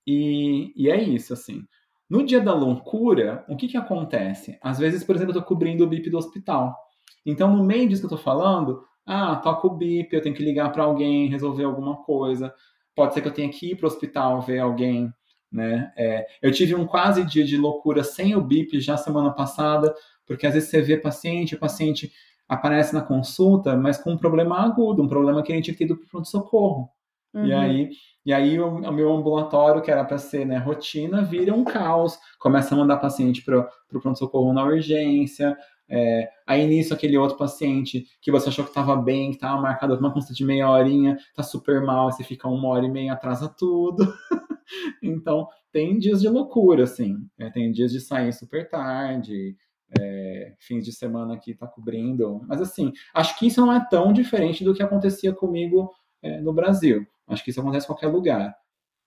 [0.07, 1.65] E, e é isso, assim.
[2.09, 4.59] No dia da loucura, o que, que acontece?
[4.63, 6.77] Às vezes, por exemplo, eu tô cobrindo o BIP do hospital.
[7.25, 10.45] Então, no meio disso que eu tô falando, ah, toca o BIP, eu tenho que
[10.45, 12.55] ligar para alguém, resolver alguma coisa.
[12.95, 15.13] Pode ser que eu tenha que ir para o hospital ver alguém,
[15.51, 15.93] né?
[15.97, 19.95] É, eu tive um quase dia de loucura sem o BIP já semana passada,
[20.27, 22.13] porque às vezes você vê paciente, o paciente
[22.49, 25.85] aparece na consulta, mas com um problema agudo, um problema que gente tinha que ter
[25.85, 26.91] ido para o pronto-socorro.
[27.35, 27.47] Uhum.
[27.47, 27.91] E aí,
[28.25, 32.19] e aí o, o meu ambulatório, que era para ser né, rotina, vira um caos.
[32.39, 35.57] Começa a mandar paciente para o pronto-socorro na urgência.
[35.89, 39.95] É, aí nisso, aquele outro paciente que você achou que estava bem, que estava marcado
[39.97, 43.49] uma consulta de meia horinha, tá super mal, você fica uma hora e meia, atrasa
[43.49, 44.05] tudo.
[45.03, 47.17] então, tem dias de loucura, assim.
[47.39, 49.57] É, tem dias de sair super tarde,
[49.99, 52.41] é, fins de semana que tá cobrindo.
[52.47, 55.91] Mas, assim, acho que isso não é tão diferente do que acontecia comigo
[56.23, 57.07] é, no Brasil.
[57.27, 58.55] Acho que isso acontece em qualquer lugar.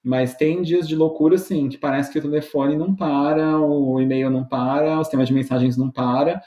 [0.04, 4.30] Mas tem dias de loucura, sim, que parece que o telefone não para, o e-mail
[4.30, 6.42] não para, o sistema de mensagens não para,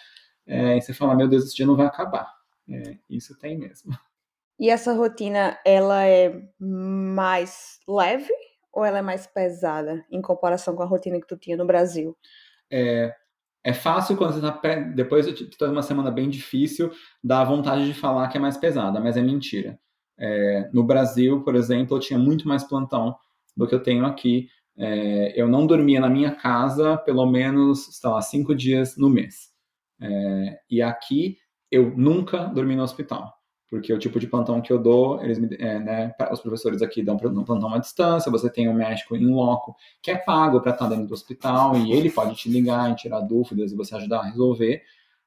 [0.46, 2.32] é, e você fala, meu Deus, esse dia não vai acabar.
[2.68, 3.92] É, isso tem mesmo.
[4.58, 8.32] E essa rotina, ela é mais leve
[8.72, 12.16] ou ela é mais pesada em comparação com a rotina que tu tinha no Brasil?
[12.70, 13.14] É,
[13.64, 16.90] é fácil quando você tá depois de toda uma semana bem difícil,
[17.22, 19.78] dá vontade de falar que é mais pesada, mas é mentira.
[20.18, 23.16] É, no Brasil, por exemplo, eu tinha muito mais plantão
[23.56, 24.48] do que eu tenho aqui.
[24.76, 29.52] É, eu não dormia na minha casa pelo menos, sei lá, cinco dias no mês.
[30.00, 31.36] É, e aqui
[31.70, 33.32] eu nunca dormi no hospital,
[33.72, 37.02] porque o tipo de plantão que eu dou, eles me, é, né, os professores aqui
[37.02, 40.72] dão um plantão à distância, você tem um médico em loco que é pago para
[40.72, 44.18] estar dentro do hospital e ele pode te ligar e tirar dúvidas e você ajudar
[44.18, 44.82] a resolver.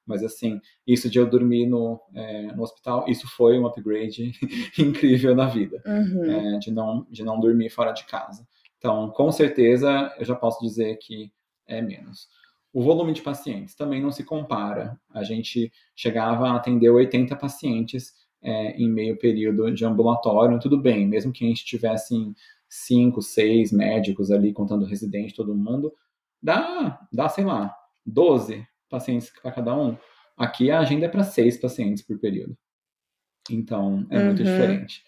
[0.06, 4.32] Mas assim, isso de eu dormir no, é, no hospital, isso foi um upgrade
[4.78, 6.26] incrível na vida, uhum.
[6.26, 8.48] é, de, não, de não dormir fora de casa.
[8.78, 11.32] Então, com certeza, eu já posso dizer que
[11.66, 12.28] é menos.
[12.72, 15.00] O volume de pacientes também não se compara.
[15.12, 18.14] A gente chegava a atender 80 pacientes
[18.46, 22.16] é, em meio período de ambulatório, tudo bem, mesmo que a gente tivesse
[22.70, 25.92] cinco, seis médicos ali, contando residente, todo mundo,
[26.42, 29.98] dá, dá sei lá, 12 pacientes para cada um.
[30.38, 32.56] Aqui a agenda é para seis pacientes por período.
[33.50, 34.26] Então, é uhum.
[34.26, 35.04] muito diferente.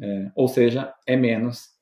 [0.00, 1.72] É, ou seja, é menos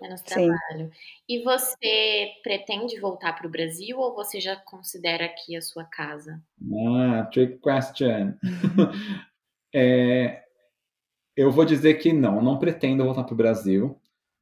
[0.00, 0.58] Menos trabalho.
[0.76, 0.90] Sim.
[1.28, 6.42] E você pretende voltar para o Brasil ou você já considera aqui a sua casa?
[6.72, 8.34] Ah, trick question.
[9.74, 10.42] é,
[11.36, 14.00] eu vou dizer que não, não pretendo voltar para o Brasil,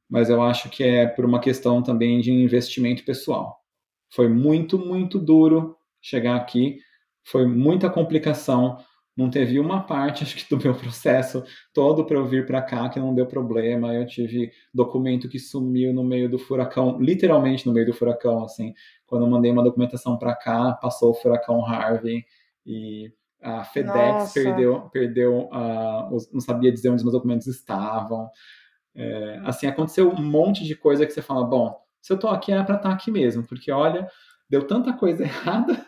[0.09, 3.61] mas eu acho que é por uma questão também de investimento pessoal.
[4.09, 6.79] Foi muito, muito duro chegar aqui,
[7.23, 8.77] foi muita complicação
[9.17, 12.87] não teve uma parte, acho que do meu processo todo para eu vir para cá
[12.87, 13.93] que não deu problema.
[13.93, 18.73] Eu tive documento que sumiu no meio do furacão, literalmente no meio do furacão, assim.
[19.07, 22.23] Quando eu mandei uma documentação para cá, passou o furacão Harvey
[22.65, 23.11] e
[23.41, 24.33] a FedEx Nossa.
[24.33, 28.29] perdeu, perdeu uh, não sabia dizer onde os meus documentos estavam.
[28.95, 32.51] É, assim, aconteceu um monte de coisa que você fala, bom, se eu tô aqui
[32.51, 34.07] é para estar tá aqui mesmo, porque olha,
[34.49, 35.79] deu tanta coisa errada,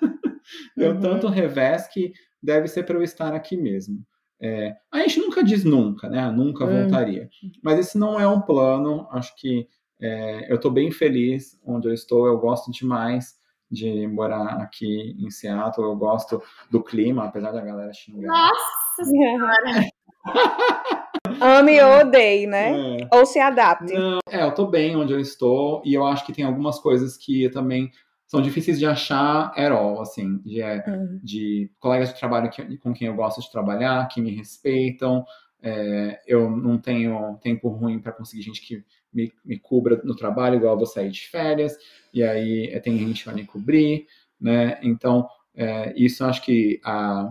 [0.78, 1.00] deu uhum.
[1.00, 4.06] tanto revés que deve ser para eu estar aqui mesmo.
[4.42, 6.30] É, a gente nunca diz nunca, né?
[6.32, 6.82] Nunca é.
[6.82, 7.30] voltaria.
[7.64, 9.08] Mas esse não é um plano.
[9.12, 9.68] Acho que
[10.00, 12.26] é, eu estou bem feliz onde eu estou.
[12.26, 13.39] Eu gosto demais
[13.70, 15.86] de morar aqui em Seattle.
[15.86, 18.28] Eu gosto do clima, apesar da galera xingar.
[18.28, 19.86] Nossa Senhora!
[21.42, 23.02] Ame ou odeie, né?
[23.02, 23.08] É.
[23.14, 23.94] Ou se adapte.
[23.94, 27.16] Não, é, eu tô bem onde eu estou e eu acho que tem algumas coisas
[27.16, 27.92] que também
[28.26, 31.20] são difíceis de achar at all, assim, de, é, uhum.
[31.24, 35.26] de colegas de trabalho que, com quem eu gosto de trabalhar, que me respeitam.
[35.62, 40.58] É, eu não tenho tempo ruim para conseguir gente que me, me cubra no trabalho,
[40.58, 41.78] igual eu vou sair de férias,
[42.14, 44.08] e aí é, tem gente para me cobrir,
[44.40, 44.80] né?
[44.82, 47.30] Então, é, isso acho que a.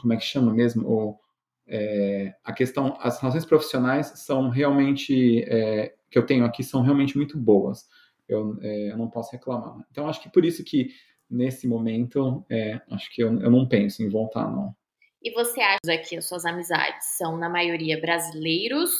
[0.00, 0.88] Como é que chama mesmo?
[0.88, 1.20] O,
[1.66, 7.16] é, a questão, as relações profissionais são realmente, é, que eu tenho aqui, são realmente
[7.16, 7.86] muito boas
[8.30, 9.84] eu, eu não posso reclamar.
[9.90, 10.90] Então, acho que por isso que,
[11.28, 12.46] nesse momento,
[12.90, 14.74] acho que eu, eu não penso em voltar, não.
[15.22, 18.90] E você acha que as suas amizades são, na maioria, brasileiros,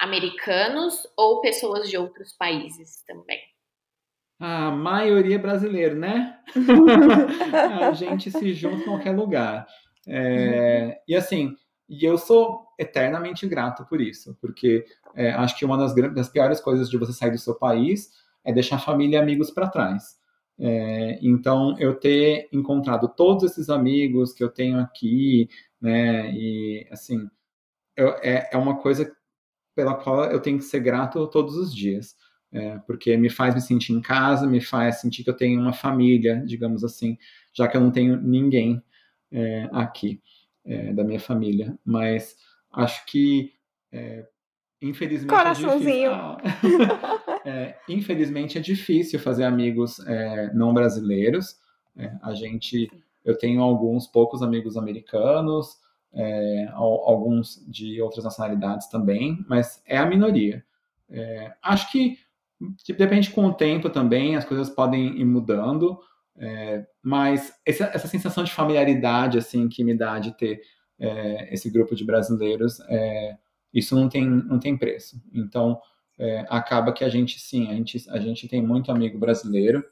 [0.00, 3.40] americanos ou pessoas de outros países também?
[4.38, 6.38] A maioria brasileiro, né?
[7.80, 9.66] a gente se junta em qualquer lugar.
[10.06, 11.56] É, e assim,
[11.88, 14.84] e eu sou eternamente grato por isso, porque
[15.14, 18.10] é, acho que uma das, das piores coisas de você sair do seu país
[18.44, 20.16] é deixar família e amigos para trás.
[20.58, 25.48] É, então, eu ter encontrado todos esses amigos que eu tenho aqui,
[25.80, 27.28] né, e assim,
[27.96, 29.10] eu, é, é uma coisa
[29.76, 32.16] pela qual eu tenho que ser grato todos os dias.
[32.50, 35.74] É, porque me faz me sentir em casa, me faz sentir que eu tenho uma
[35.74, 37.18] família, digamos assim,
[37.52, 38.82] já que eu não tenho ninguém
[39.30, 40.22] é, aqui
[40.64, 41.78] é, da minha família.
[41.84, 42.34] Mas
[42.72, 43.52] acho que,
[43.92, 44.26] é,
[44.80, 46.10] infelizmente, Coraçãozinho.
[46.10, 46.78] É difícil.
[47.48, 51.54] É, infelizmente é difícil fazer amigos é, não brasileiros.
[52.20, 52.90] a gente,
[53.24, 55.78] eu tenho alguns poucos amigos americanos,
[56.72, 60.64] alguns de outras nacionalidades também, mas é a minoria.
[61.62, 62.18] acho que
[62.84, 65.98] Tipo, depende com o tempo também, as coisas podem ir mudando,
[66.38, 70.62] é, mas essa, essa, sensação de familiaridade assim que me dá de ter
[70.98, 73.36] é, esse grupo de brasileiros, é,
[73.72, 75.20] isso não tem, não tem preço.
[75.34, 75.78] Então,
[76.18, 79.84] é, acaba que a gente, sim, a gente, a gente tem muito amigo brasileiro,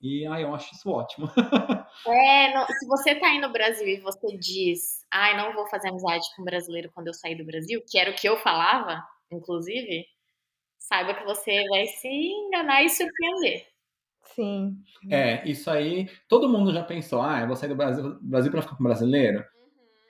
[0.00, 1.28] e ah, eu acho isso ótimo.
[2.06, 5.66] é, não, se você tá aí no Brasil e você diz, ai, ah, não vou
[5.66, 9.02] fazer amizade com brasileiro quando eu sair do Brasil, que era o que eu falava,
[9.30, 10.06] inclusive,
[10.78, 13.66] saiba que você vai se enganar e surpreender.
[14.34, 14.76] Sim.
[15.10, 18.62] É, isso aí, todo mundo já pensou, ah, eu vou sair do Brasil, Brasil para
[18.62, 19.38] ficar com brasileiro?
[19.38, 19.44] Uhum.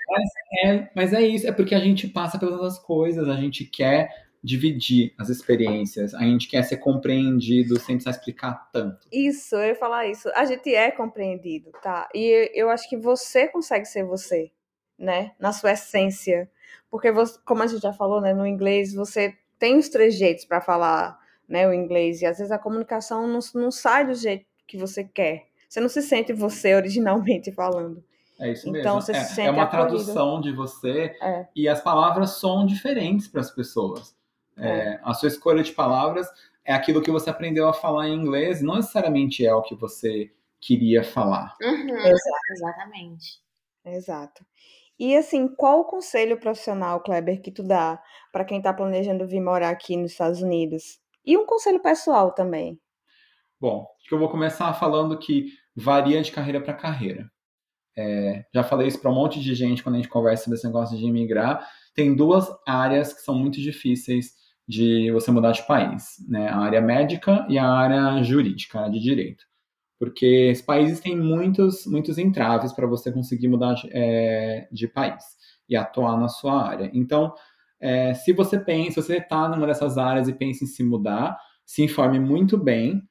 [0.09, 0.31] Mas,
[0.65, 5.13] é, mas é isso, é porque a gente passa pelas coisas, a gente quer dividir
[5.19, 9.09] as experiências, a gente quer ser compreendido sem precisar explicar tanto.
[9.13, 10.31] Isso, eu ia falar isso.
[10.37, 12.09] A gente é compreendido, tá?
[12.15, 14.53] E eu acho que você consegue ser você,
[14.99, 15.33] né?
[15.39, 16.51] Na sua essência.
[16.91, 20.61] Porque, você, como a gente já falou, né, no inglês, você tem os trejeitos para
[20.61, 21.19] falar
[21.49, 25.05] né, o inglês, e às vezes a comunicação não, não sai do jeito que você
[25.05, 25.47] quer.
[25.69, 28.03] Você não se sente você originalmente falando.
[28.39, 29.01] É isso então, mesmo.
[29.01, 29.89] Você é, se sente é uma acolhido.
[29.89, 31.47] tradução de você é.
[31.55, 34.15] e as palavras são diferentes para as pessoas.
[34.59, 34.69] É.
[34.69, 35.01] é.
[35.03, 36.27] a sua escolha de palavras
[36.65, 40.31] é aquilo que você aprendeu a falar em inglês, não necessariamente é o que você
[40.61, 41.55] queria falar.
[41.63, 41.97] Uhum,
[42.51, 43.41] exatamente.
[43.85, 44.45] Exato.
[44.99, 49.41] E assim, qual o conselho profissional, Kleber, que tu dá para quem está planejando vir
[49.41, 50.99] morar aqui nos Estados Unidos?
[51.25, 52.81] E um conselho pessoal também.
[53.61, 57.31] Bom, eu vou começar falando que varia de carreira para carreira.
[57.99, 60.97] É, já falei isso para um monte de gente quando a gente conversa desse negócio
[60.97, 61.67] de imigrar.
[61.95, 64.33] Tem duas áreas que são muito difíceis
[64.67, 66.49] de você mudar de país, né?
[66.49, 69.45] A área médica e a área jurídica, de direito
[69.99, 75.25] porque os países têm muitos, muitos entraves para você conseguir mudar de, é, de, país
[75.69, 76.91] e atuar na sua área.
[76.93, 77.33] Então,
[77.81, 81.39] é, se você pensa, se você está numa dessas áreas e pensa em se mudar,
[81.65, 83.03] se informe muito bem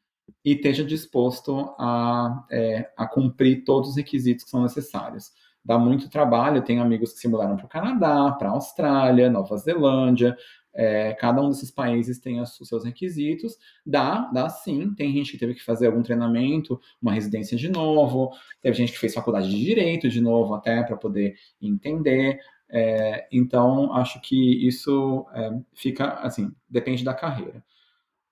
[0.43, 5.31] e esteja disposto a, é, a cumprir todos os requisitos que são necessários.
[5.63, 9.31] Dá muito trabalho, eu tenho amigos que se mudaram para o Canadá, para a Austrália,
[9.31, 10.37] Nova Zelândia,
[10.75, 13.57] é, cada um desses países tem os seus requisitos.
[13.85, 14.93] Dá, dá sim.
[14.93, 18.31] Tem gente que teve que fazer algum treinamento, uma residência de novo.
[18.61, 22.39] Teve gente que fez faculdade de direito de novo, até para poder entender.
[22.69, 27.63] É, então, acho que isso é, fica assim, depende da carreira.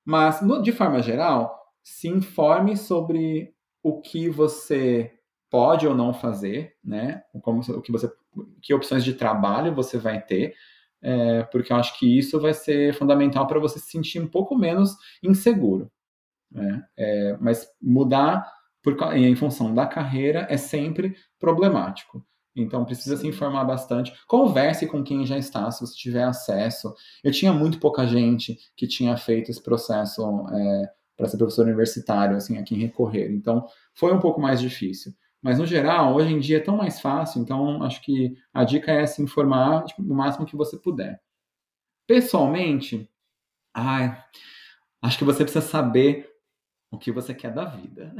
[0.03, 5.13] Mas, no, de forma geral, se informe sobre o que você
[5.49, 7.23] pode ou não fazer, né?
[7.41, 8.11] Como, o que você,
[8.61, 10.55] que opções de trabalho você vai ter
[11.03, 14.57] é, porque eu acho que isso vai ser fundamental para você se sentir um pouco
[14.57, 15.91] menos inseguro.
[16.49, 16.81] Né?
[16.97, 18.49] É, mas mudar
[18.81, 22.25] por, em função da carreira é sempre problemático.
[22.55, 24.13] Então precisa se informar bastante.
[24.27, 26.93] Converse com quem já está, se você tiver acesso.
[27.23, 32.37] Eu tinha muito pouca gente que tinha feito esse processo é, para ser professor universitário,
[32.37, 33.31] assim, aqui em Recorrer.
[33.31, 35.11] Então foi um pouco mais difícil.
[35.43, 38.89] Mas, no geral, hoje em dia é tão mais fácil, então acho que a dica
[38.91, 41.21] é se informar tipo, o máximo que você puder.
[42.07, 43.09] Pessoalmente,
[43.73, 44.17] ai,
[45.01, 46.31] acho que você precisa saber
[46.89, 48.15] o que você quer da vida.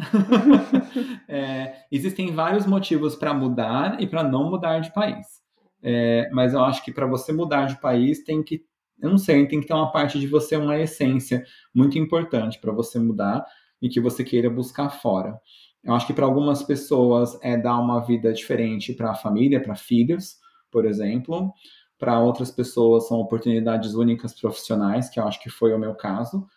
[1.29, 5.41] é, existem vários motivos para mudar e para não mudar de país.
[5.81, 8.65] É, mas eu acho que para você mudar de país tem que,
[9.01, 12.71] eu não sei, tem que ter uma parte de você, uma essência muito importante para
[12.71, 13.45] você mudar
[13.81, 15.39] e que você queira buscar fora.
[15.83, 19.75] Eu acho que para algumas pessoas é dar uma vida diferente para a família, para
[19.75, 20.37] filhos,
[20.71, 21.53] por exemplo.
[21.99, 26.47] Para outras pessoas são oportunidades únicas profissionais, que eu acho que foi o meu caso.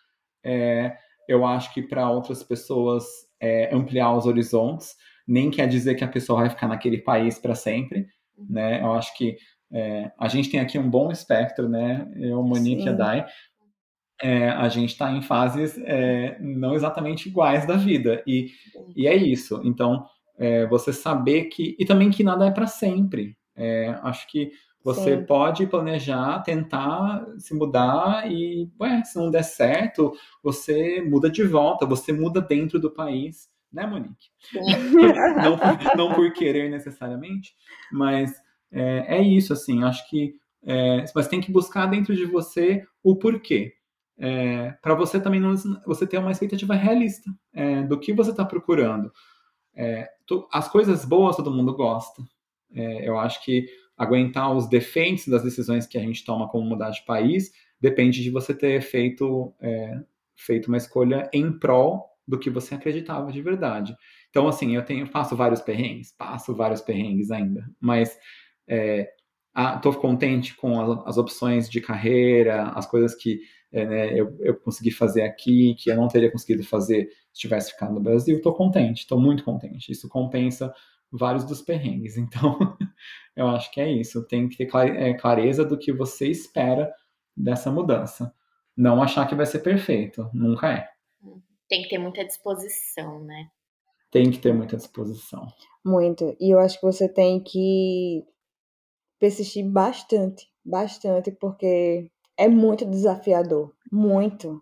[0.43, 0.95] É,
[1.27, 3.05] eu acho que para outras pessoas
[3.39, 4.95] é ampliar os horizontes,
[5.27, 8.07] nem quer dizer que a pessoa vai ficar naquele país para sempre,
[8.37, 8.81] né?
[8.81, 9.37] Eu acho que
[9.71, 12.09] é, a gente tem aqui um bom espectro, né?
[12.15, 12.87] Eu, Monique Sim.
[12.87, 13.25] e a Dai,
[14.21, 18.23] é, a gente está em fases é, não exatamente iguais da vida.
[18.25, 18.51] E,
[18.95, 19.61] e é isso.
[19.63, 20.05] Então,
[20.37, 21.75] é, você saber que.
[21.79, 23.37] E também que nada é para sempre.
[23.55, 24.51] É, acho que
[24.83, 25.25] você Sim.
[25.25, 31.85] pode planejar, tentar se mudar e, ué, se não der certo, você muda de volta,
[31.85, 34.29] você muda dentro do país, né, Monique?
[35.43, 37.53] não, por, não por querer necessariamente,
[37.91, 38.31] mas
[38.71, 43.15] é, é isso, assim, acho que É, mas tem que buscar dentro de você o
[43.15, 43.73] porquê.
[44.19, 45.53] É, para você também não,
[45.85, 49.11] você ter uma expectativa realista é, do que você está procurando.
[49.75, 52.23] É, tu, as coisas boas todo mundo gosta.
[52.73, 56.89] É, eu acho que aguentar os defeitos das decisões que a gente toma como mudar
[56.89, 59.99] de país depende de você ter feito, é,
[60.35, 63.95] feito uma escolha em prol do que você acreditava de verdade.
[64.29, 68.17] Então, assim, eu tenho, faço vários perrengues, passo vários perrengues ainda, mas
[69.57, 73.39] estou é, contente com as, as, opções de carreira, as coisas que
[73.71, 77.71] é, né, eu, eu, consegui fazer aqui, que eu não teria conseguido fazer se tivesse
[77.71, 78.37] ficado no Brasil.
[78.37, 79.91] Estou contente, estou muito contente.
[79.91, 80.73] Isso compensa
[81.11, 82.15] vários dos perrengues.
[82.27, 82.77] Então,
[83.35, 84.25] eu acho que é isso.
[84.27, 86.91] Tem que ter é, clareza do que você espera
[87.35, 88.33] dessa mudança.
[88.75, 90.29] Não achar que vai ser perfeito.
[90.33, 90.87] Nunca é.
[91.67, 93.49] Tem que ter muita disposição, né?
[94.09, 95.47] Tem que ter muita disposição.
[95.85, 96.35] Muito.
[96.39, 98.23] E eu acho que você tem que
[99.19, 103.73] persistir bastante, bastante, porque é muito desafiador.
[103.91, 104.61] Muito.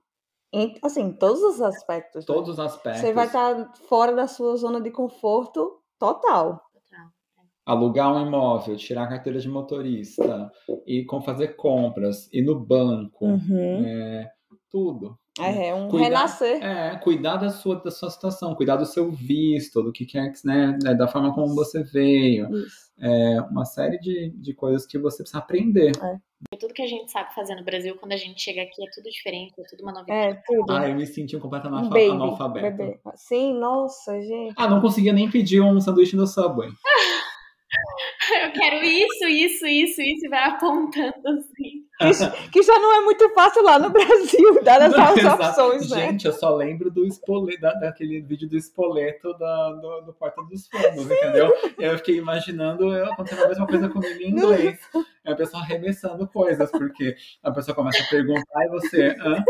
[0.53, 2.25] Em, assim, todos os aspectos.
[2.25, 2.33] Né?
[2.33, 3.01] Todos os aspectos.
[3.01, 6.61] Você vai estar fora da sua zona de conforto total.
[7.65, 10.51] Alugar um imóvel, tirar a carteira de motorista,
[10.85, 13.83] ir com fazer compras, ir no banco, uhum.
[13.83, 14.31] é,
[14.69, 15.17] tudo.
[15.39, 16.63] É, é um cuidar, renascer.
[16.63, 20.77] É, cuidar da sua, da sua situação, cuidar do seu visto, do que quer, né,
[20.81, 22.49] né, da forma como você veio.
[22.55, 22.85] Isso.
[22.97, 25.91] É uma série de, de coisas que você precisa aprender.
[26.01, 26.57] É.
[26.57, 29.09] Tudo que a gente sabe fazer no Brasil, quando a gente chega aqui, é tudo
[29.09, 30.37] diferente, é tudo uma novidade.
[30.37, 30.71] É, tudo.
[30.71, 32.77] Ah, eu me senti um completo um analfabeto.
[32.77, 32.99] Baby.
[33.15, 34.53] Sim, nossa, gente.
[34.55, 36.69] Ah, não conseguia nem pedir um sanduíche no Subway.
[38.43, 41.84] eu quero isso, isso, isso, isso, e vai apontando assim.
[41.97, 46.07] Que, que, já não é muito fácil lá no Brasil, dadas as opções, né?
[46.07, 50.43] Gente, eu só lembro do espoleto, da, daquele vídeo do espoleto da, do, do Porta
[50.43, 51.53] dos Fundos, entendeu?
[51.79, 54.77] Eu fiquei imaginando eu acontecendo a mesma coisa comigo em inglês.
[55.23, 59.15] É a pessoa arremessando coisas, porque a pessoa começa a perguntar e você.
[59.19, 59.43] Hã?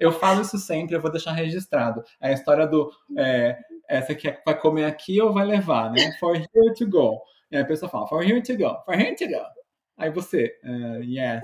[0.00, 2.02] Eu falo isso sempre, eu vou deixar registrado.
[2.20, 2.90] A história do.
[3.16, 3.58] É,
[3.88, 6.12] essa aqui é, vai comer aqui ou vai levar, né?
[6.18, 7.20] For here to go.
[7.50, 9.57] E aí a pessoa fala, for here to go, for here to go.
[9.98, 11.42] Aí você, uh, yes.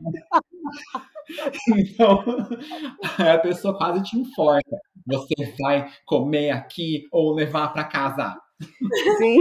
[1.78, 2.24] então,
[3.18, 4.60] a pessoa quase te informa.
[5.06, 8.36] Você vai comer aqui ou levar para casa?
[9.18, 9.40] Sim.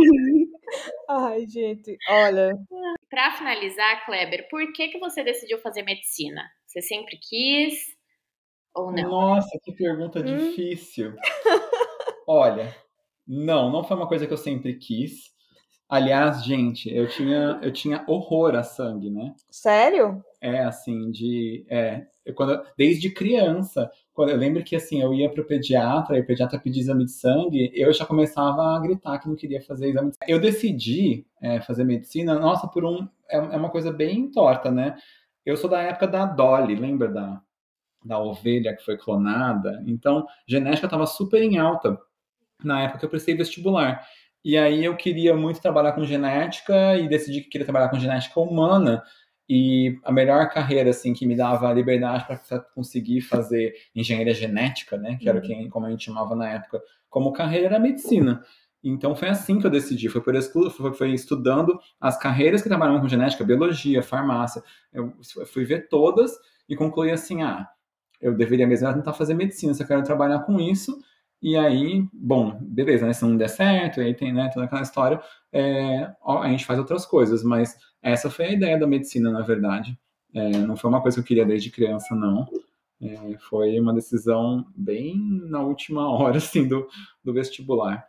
[1.09, 2.53] Ai, gente, olha.
[3.09, 6.43] Para finalizar, Kleber, por que que você decidiu fazer medicina?
[6.67, 7.95] Você sempre quis
[8.75, 9.09] ou não?
[9.09, 10.23] Nossa, que pergunta hum?
[10.23, 11.13] difícil.
[12.27, 12.75] Olha,
[13.27, 15.34] não, não foi uma coisa que eu sempre quis.
[15.87, 19.35] Aliás, gente, eu tinha, eu tinha horror a sangue, né?
[19.51, 20.23] Sério?
[20.41, 21.63] É, assim, de.
[21.69, 26.21] É, eu, quando, desde criança, quando eu lembro que assim, eu ia pro pediatra e
[26.21, 29.89] o pediatra pedia exame de sangue, eu já começava a gritar que não queria fazer
[29.89, 30.31] exame de sangue.
[30.31, 33.07] Eu decidi é, fazer medicina, nossa, por um.
[33.29, 34.97] É, é uma coisa bem torta, né?
[35.45, 37.41] Eu sou da época da Dolly, lembra da,
[38.03, 39.83] da ovelha que foi clonada?
[39.85, 41.99] Então, genética estava super em alta
[42.63, 44.03] na época que eu prestei vestibular.
[44.45, 48.39] E aí eu queria muito trabalhar com genética e decidi que queria trabalhar com genética
[48.39, 49.01] humana.
[49.49, 55.17] E a melhor carreira assim que me dava liberdade para conseguir fazer engenharia genética, né,
[55.19, 55.43] que era uhum.
[55.43, 56.79] que, como a gente chamava na época,
[57.09, 58.43] como carreira era medicina.
[58.83, 62.69] Então foi assim que eu decidi, foi por estudo, foi, foi estudando as carreiras que
[62.69, 64.61] trabalhavam com genética, biologia, farmácia.
[64.93, 65.11] Eu
[65.51, 66.31] fui ver todas
[66.69, 67.67] e concluí assim, ah,
[68.21, 70.99] eu deveria mesmo tentar fazer medicina, se eu quero trabalhar com isso,
[71.45, 73.13] e aí, bom, beleza, né?
[73.13, 75.21] Se não der certo, aí tem né, toda aquela história,
[75.53, 79.95] é, a gente faz outras coisas, mas essa foi a ideia da medicina, na verdade.
[80.33, 82.47] É, não foi uma coisa que eu queria desde criança, não.
[82.99, 86.87] É, foi uma decisão bem na última hora, assim, do,
[87.23, 88.07] do vestibular.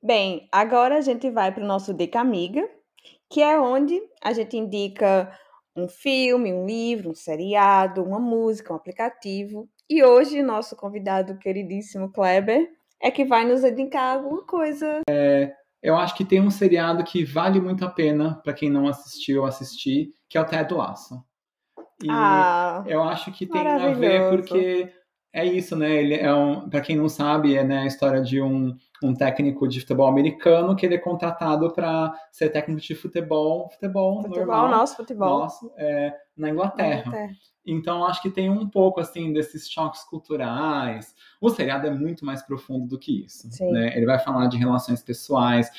[0.00, 2.70] Bem, agora a gente vai para o nosso Dica Amiga,
[3.28, 5.36] que é onde a gente indica
[5.74, 12.12] um filme, um livro, um seriado, uma música, um aplicativo e hoje, nosso convidado queridíssimo
[12.12, 12.68] Kleber
[13.00, 15.00] é que vai nos indicar alguma coisa.
[15.08, 18.88] É, eu acho que tem um seriado que vale muito a pena para quem não
[18.88, 21.22] assistiu assistir, que é o Ted Lasso.
[22.02, 24.92] E ah, eu acho que tem a ver porque
[25.32, 25.96] é isso, né?
[25.96, 29.68] Ele é um, para quem não sabe, é né, a história de um, um técnico
[29.68, 34.68] de futebol americano que ele é contratado para ser técnico de futebol, futebol, futebol normal,
[34.70, 36.88] nosso futebol, nosso, é, na Inglaterra.
[36.88, 37.32] Na Inglaterra.
[37.70, 41.14] Então, acho que tem um pouco, assim, desses choques culturais.
[41.40, 43.48] O seriado é muito mais profundo do que isso.
[43.70, 43.96] Né?
[43.96, 45.70] Ele vai falar de relações pessoais,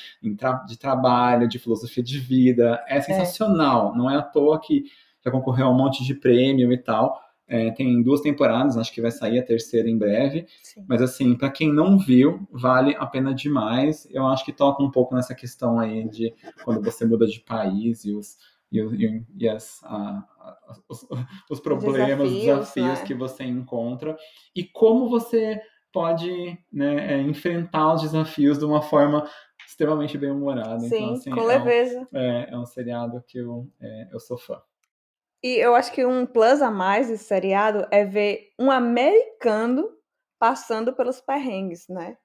[0.66, 2.82] de trabalho, de filosofia de vida.
[2.86, 3.00] É, é.
[3.00, 3.92] sensacional.
[3.92, 3.98] É.
[3.98, 4.84] Não é à toa que
[5.24, 7.20] já concorreu a um monte de prêmio e tal.
[7.48, 10.46] É, tem duas temporadas, acho que vai sair a terceira em breve.
[10.62, 10.84] Sim.
[10.88, 14.06] Mas, assim, para quem não viu, vale a pena demais.
[14.12, 16.32] Eu acho que toca um pouco nessa questão aí de
[16.62, 18.36] quando você muda de país e os
[18.70, 21.06] e, e, e as, a, a, os,
[21.50, 23.06] os, problemas, os desafios, desafios né?
[23.06, 24.16] que você encontra
[24.54, 25.60] e como você
[25.92, 29.28] pode né, é, enfrentar os desafios de uma forma
[29.66, 30.86] extremamente bem humorada.
[30.86, 32.08] Então, Sim, então, assim, com leveza.
[32.12, 34.60] É um, é, é um seriado que eu, é, eu sou fã.
[35.42, 39.88] E eu acho que um plus a mais desse seriado é ver um americano
[40.38, 42.16] passando pelos perrengues, né?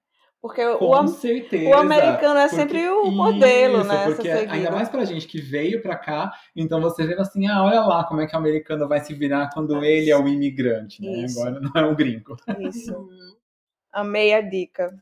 [0.45, 4.05] Porque Com o, certeza, o americano é sempre o modelo, isso, né?
[4.13, 7.81] Porque ainda mais pra gente que veio pra cá, então você vê assim, ah, olha
[7.81, 9.83] lá como é que o americano vai se virar quando isso.
[9.83, 11.25] ele é o imigrante, né?
[11.25, 11.41] Isso.
[11.41, 12.37] Agora não é um gringo.
[12.59, 13.09] Isso.
[13.91, 14.95] Amei a dica.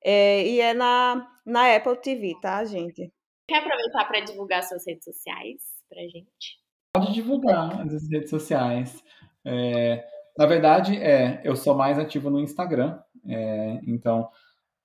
[0.00, 3.12] É, e é na, na Apple TV, tá, gente?
[3.48, 6.60] Quer aproveitar para divulgar suas redes sociais pra gente?
[6.92, 9.02] Pode divulgar as redes sociais.
[9.44, 10.06] É,
[10.38, 13.00] na verdade, é, eu sou mais ativo no Instagram.
[13.26, 14.30] É, então,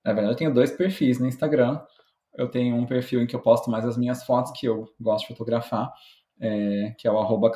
[0.03, 1.79] na verdade, eu tenho dois perfis no Instagram.
[2.35, 5.27] Eu tenho um perfil em que eu posto mais as minhas fotos, que eu gosto
[5.27, 5.91] de fotografar,
[6.39, 7.51] é, que é o arroba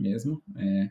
[0.00, 0.42] mesmo.
[0.58, 0.88] É,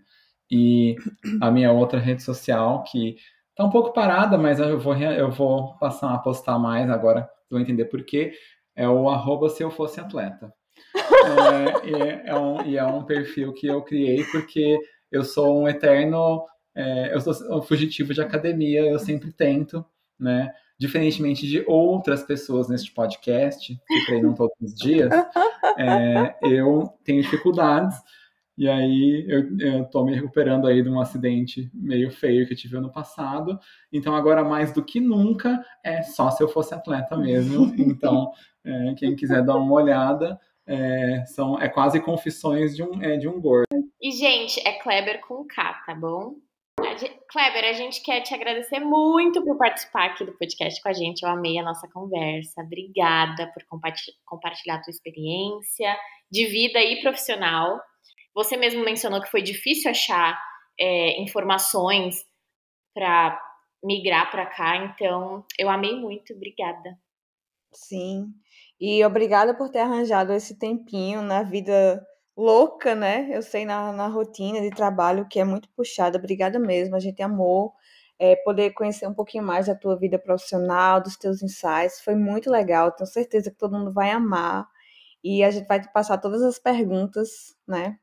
[0.50, 0.96] e
[1.42, 3.16] a minha outra rede social, que
[3.56, 7.60] tá um pouco parada, mas eu vou, eu vou passar a postar mais agora, vão
[7.60, 8.34] entender por quê,
[8.76, 10.54] é o arroba se eu fosse atleta.
[10.96, 14.78] É, e, é um, e é um perfil que eu criei porque
[15.12, 16.46] eu sou um eterno,
[16.76, 19.86] é, eu sou um fugitivo de academia, eu sempre tento,
[20.24, 20.52] né?
[20.80, 25.14] Diferentemente de outras pessoas neste podcast, que treinam todos os dias,
[25.78, 27.96] é, eu tenho dificuldades.
[28.58, 32.58] E aí eu, eu tô me recuperando aí de um acidente meio feio que eu
[32.58, 33.60] tive ano passado.
[33.92, 37.74] Então agora mais do que nunca é só se eu fosse atleta mesmo.
[37.78, 38.32] Então
[38.64, 43.28] é, quem quiser dar uma olhada, é, são, é quase confissões de um, é, de
[43.28, 43.68] um gordo.
[44.02, 46.36] E, gente, é Kleber com K, tá bom?
[46.98, 50.94] Gente, Kleber, a gente quer te agradecer muito por participar aqui do podcast com a
[50.94, 51.24] gente.
[51.24, 52.62] Eu amei a nossa conversa.
[52.62, 53.64] Obrigada por
[54.26, 55.96] compartilhar a tua experiência
[56.32, 57.80] de vida e profissional.
[58.36, 60.40] Você mesmo mencionou que foi difícil achar
[60.80, 62.26] é, informações
[62.94, 63.40] para
[63.84, 66.34] migrar para cá, então eu amei muito.
[66.34, 66.98] Obrigada.
[67.74, 68.28] Sim.
[68.80, 72.06] E obrigada por ter arranjado esse tempinho na vida
[72.36, 73.30] louca, né?
[73.32, 76.18] Eu sei na, na rotina de trabalho que é muito puxada.
[76.18, 76.96] Obrigada mesmo.
[76.96, 77.74] A gente amou
[78.20, 82.02] é, poder conhecer um pouquinho mais da tua vida profissional, dos teus insights.
[82.02, 82.92] Foi muito legal.
[82.92, 84.68] Tenho certeza que todo mundo vai amar.
[85.24, 87.98] E a gente vai te passar todas as perguntas, né?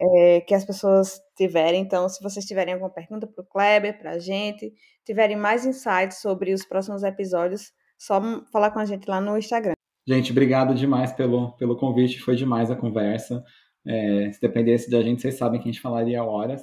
[0.00, 1.82] É, que as pessoas tiverem.
[1.82, 4.72] Então, se vocês tiverem alguma pergunta para o Kleber, para a gente,
[5.04, 8.20] tiverem mais insights sobre os próximos episódios, só
[8.52, 9.77] falar com a gente lá no Instagram.
[10.08, 13.44] Gente, obrigado demais pelo, pelo convite, foi demais a conversa.
[13.86, 16.62] É, se dependesse da gente, vocês sabem que a gente falaria horas.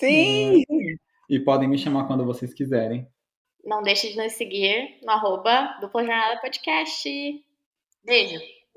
[0.00, 0.62] Sim!
[0.62, 0.94] É,
[1.28, 3.06] e podem me chamar quando vocês quiserem.
[3.62, 7.06] Não deixe de nos seguir no arroba Dupla Jornada Podcast.
[8.02, 8.55] Beijo!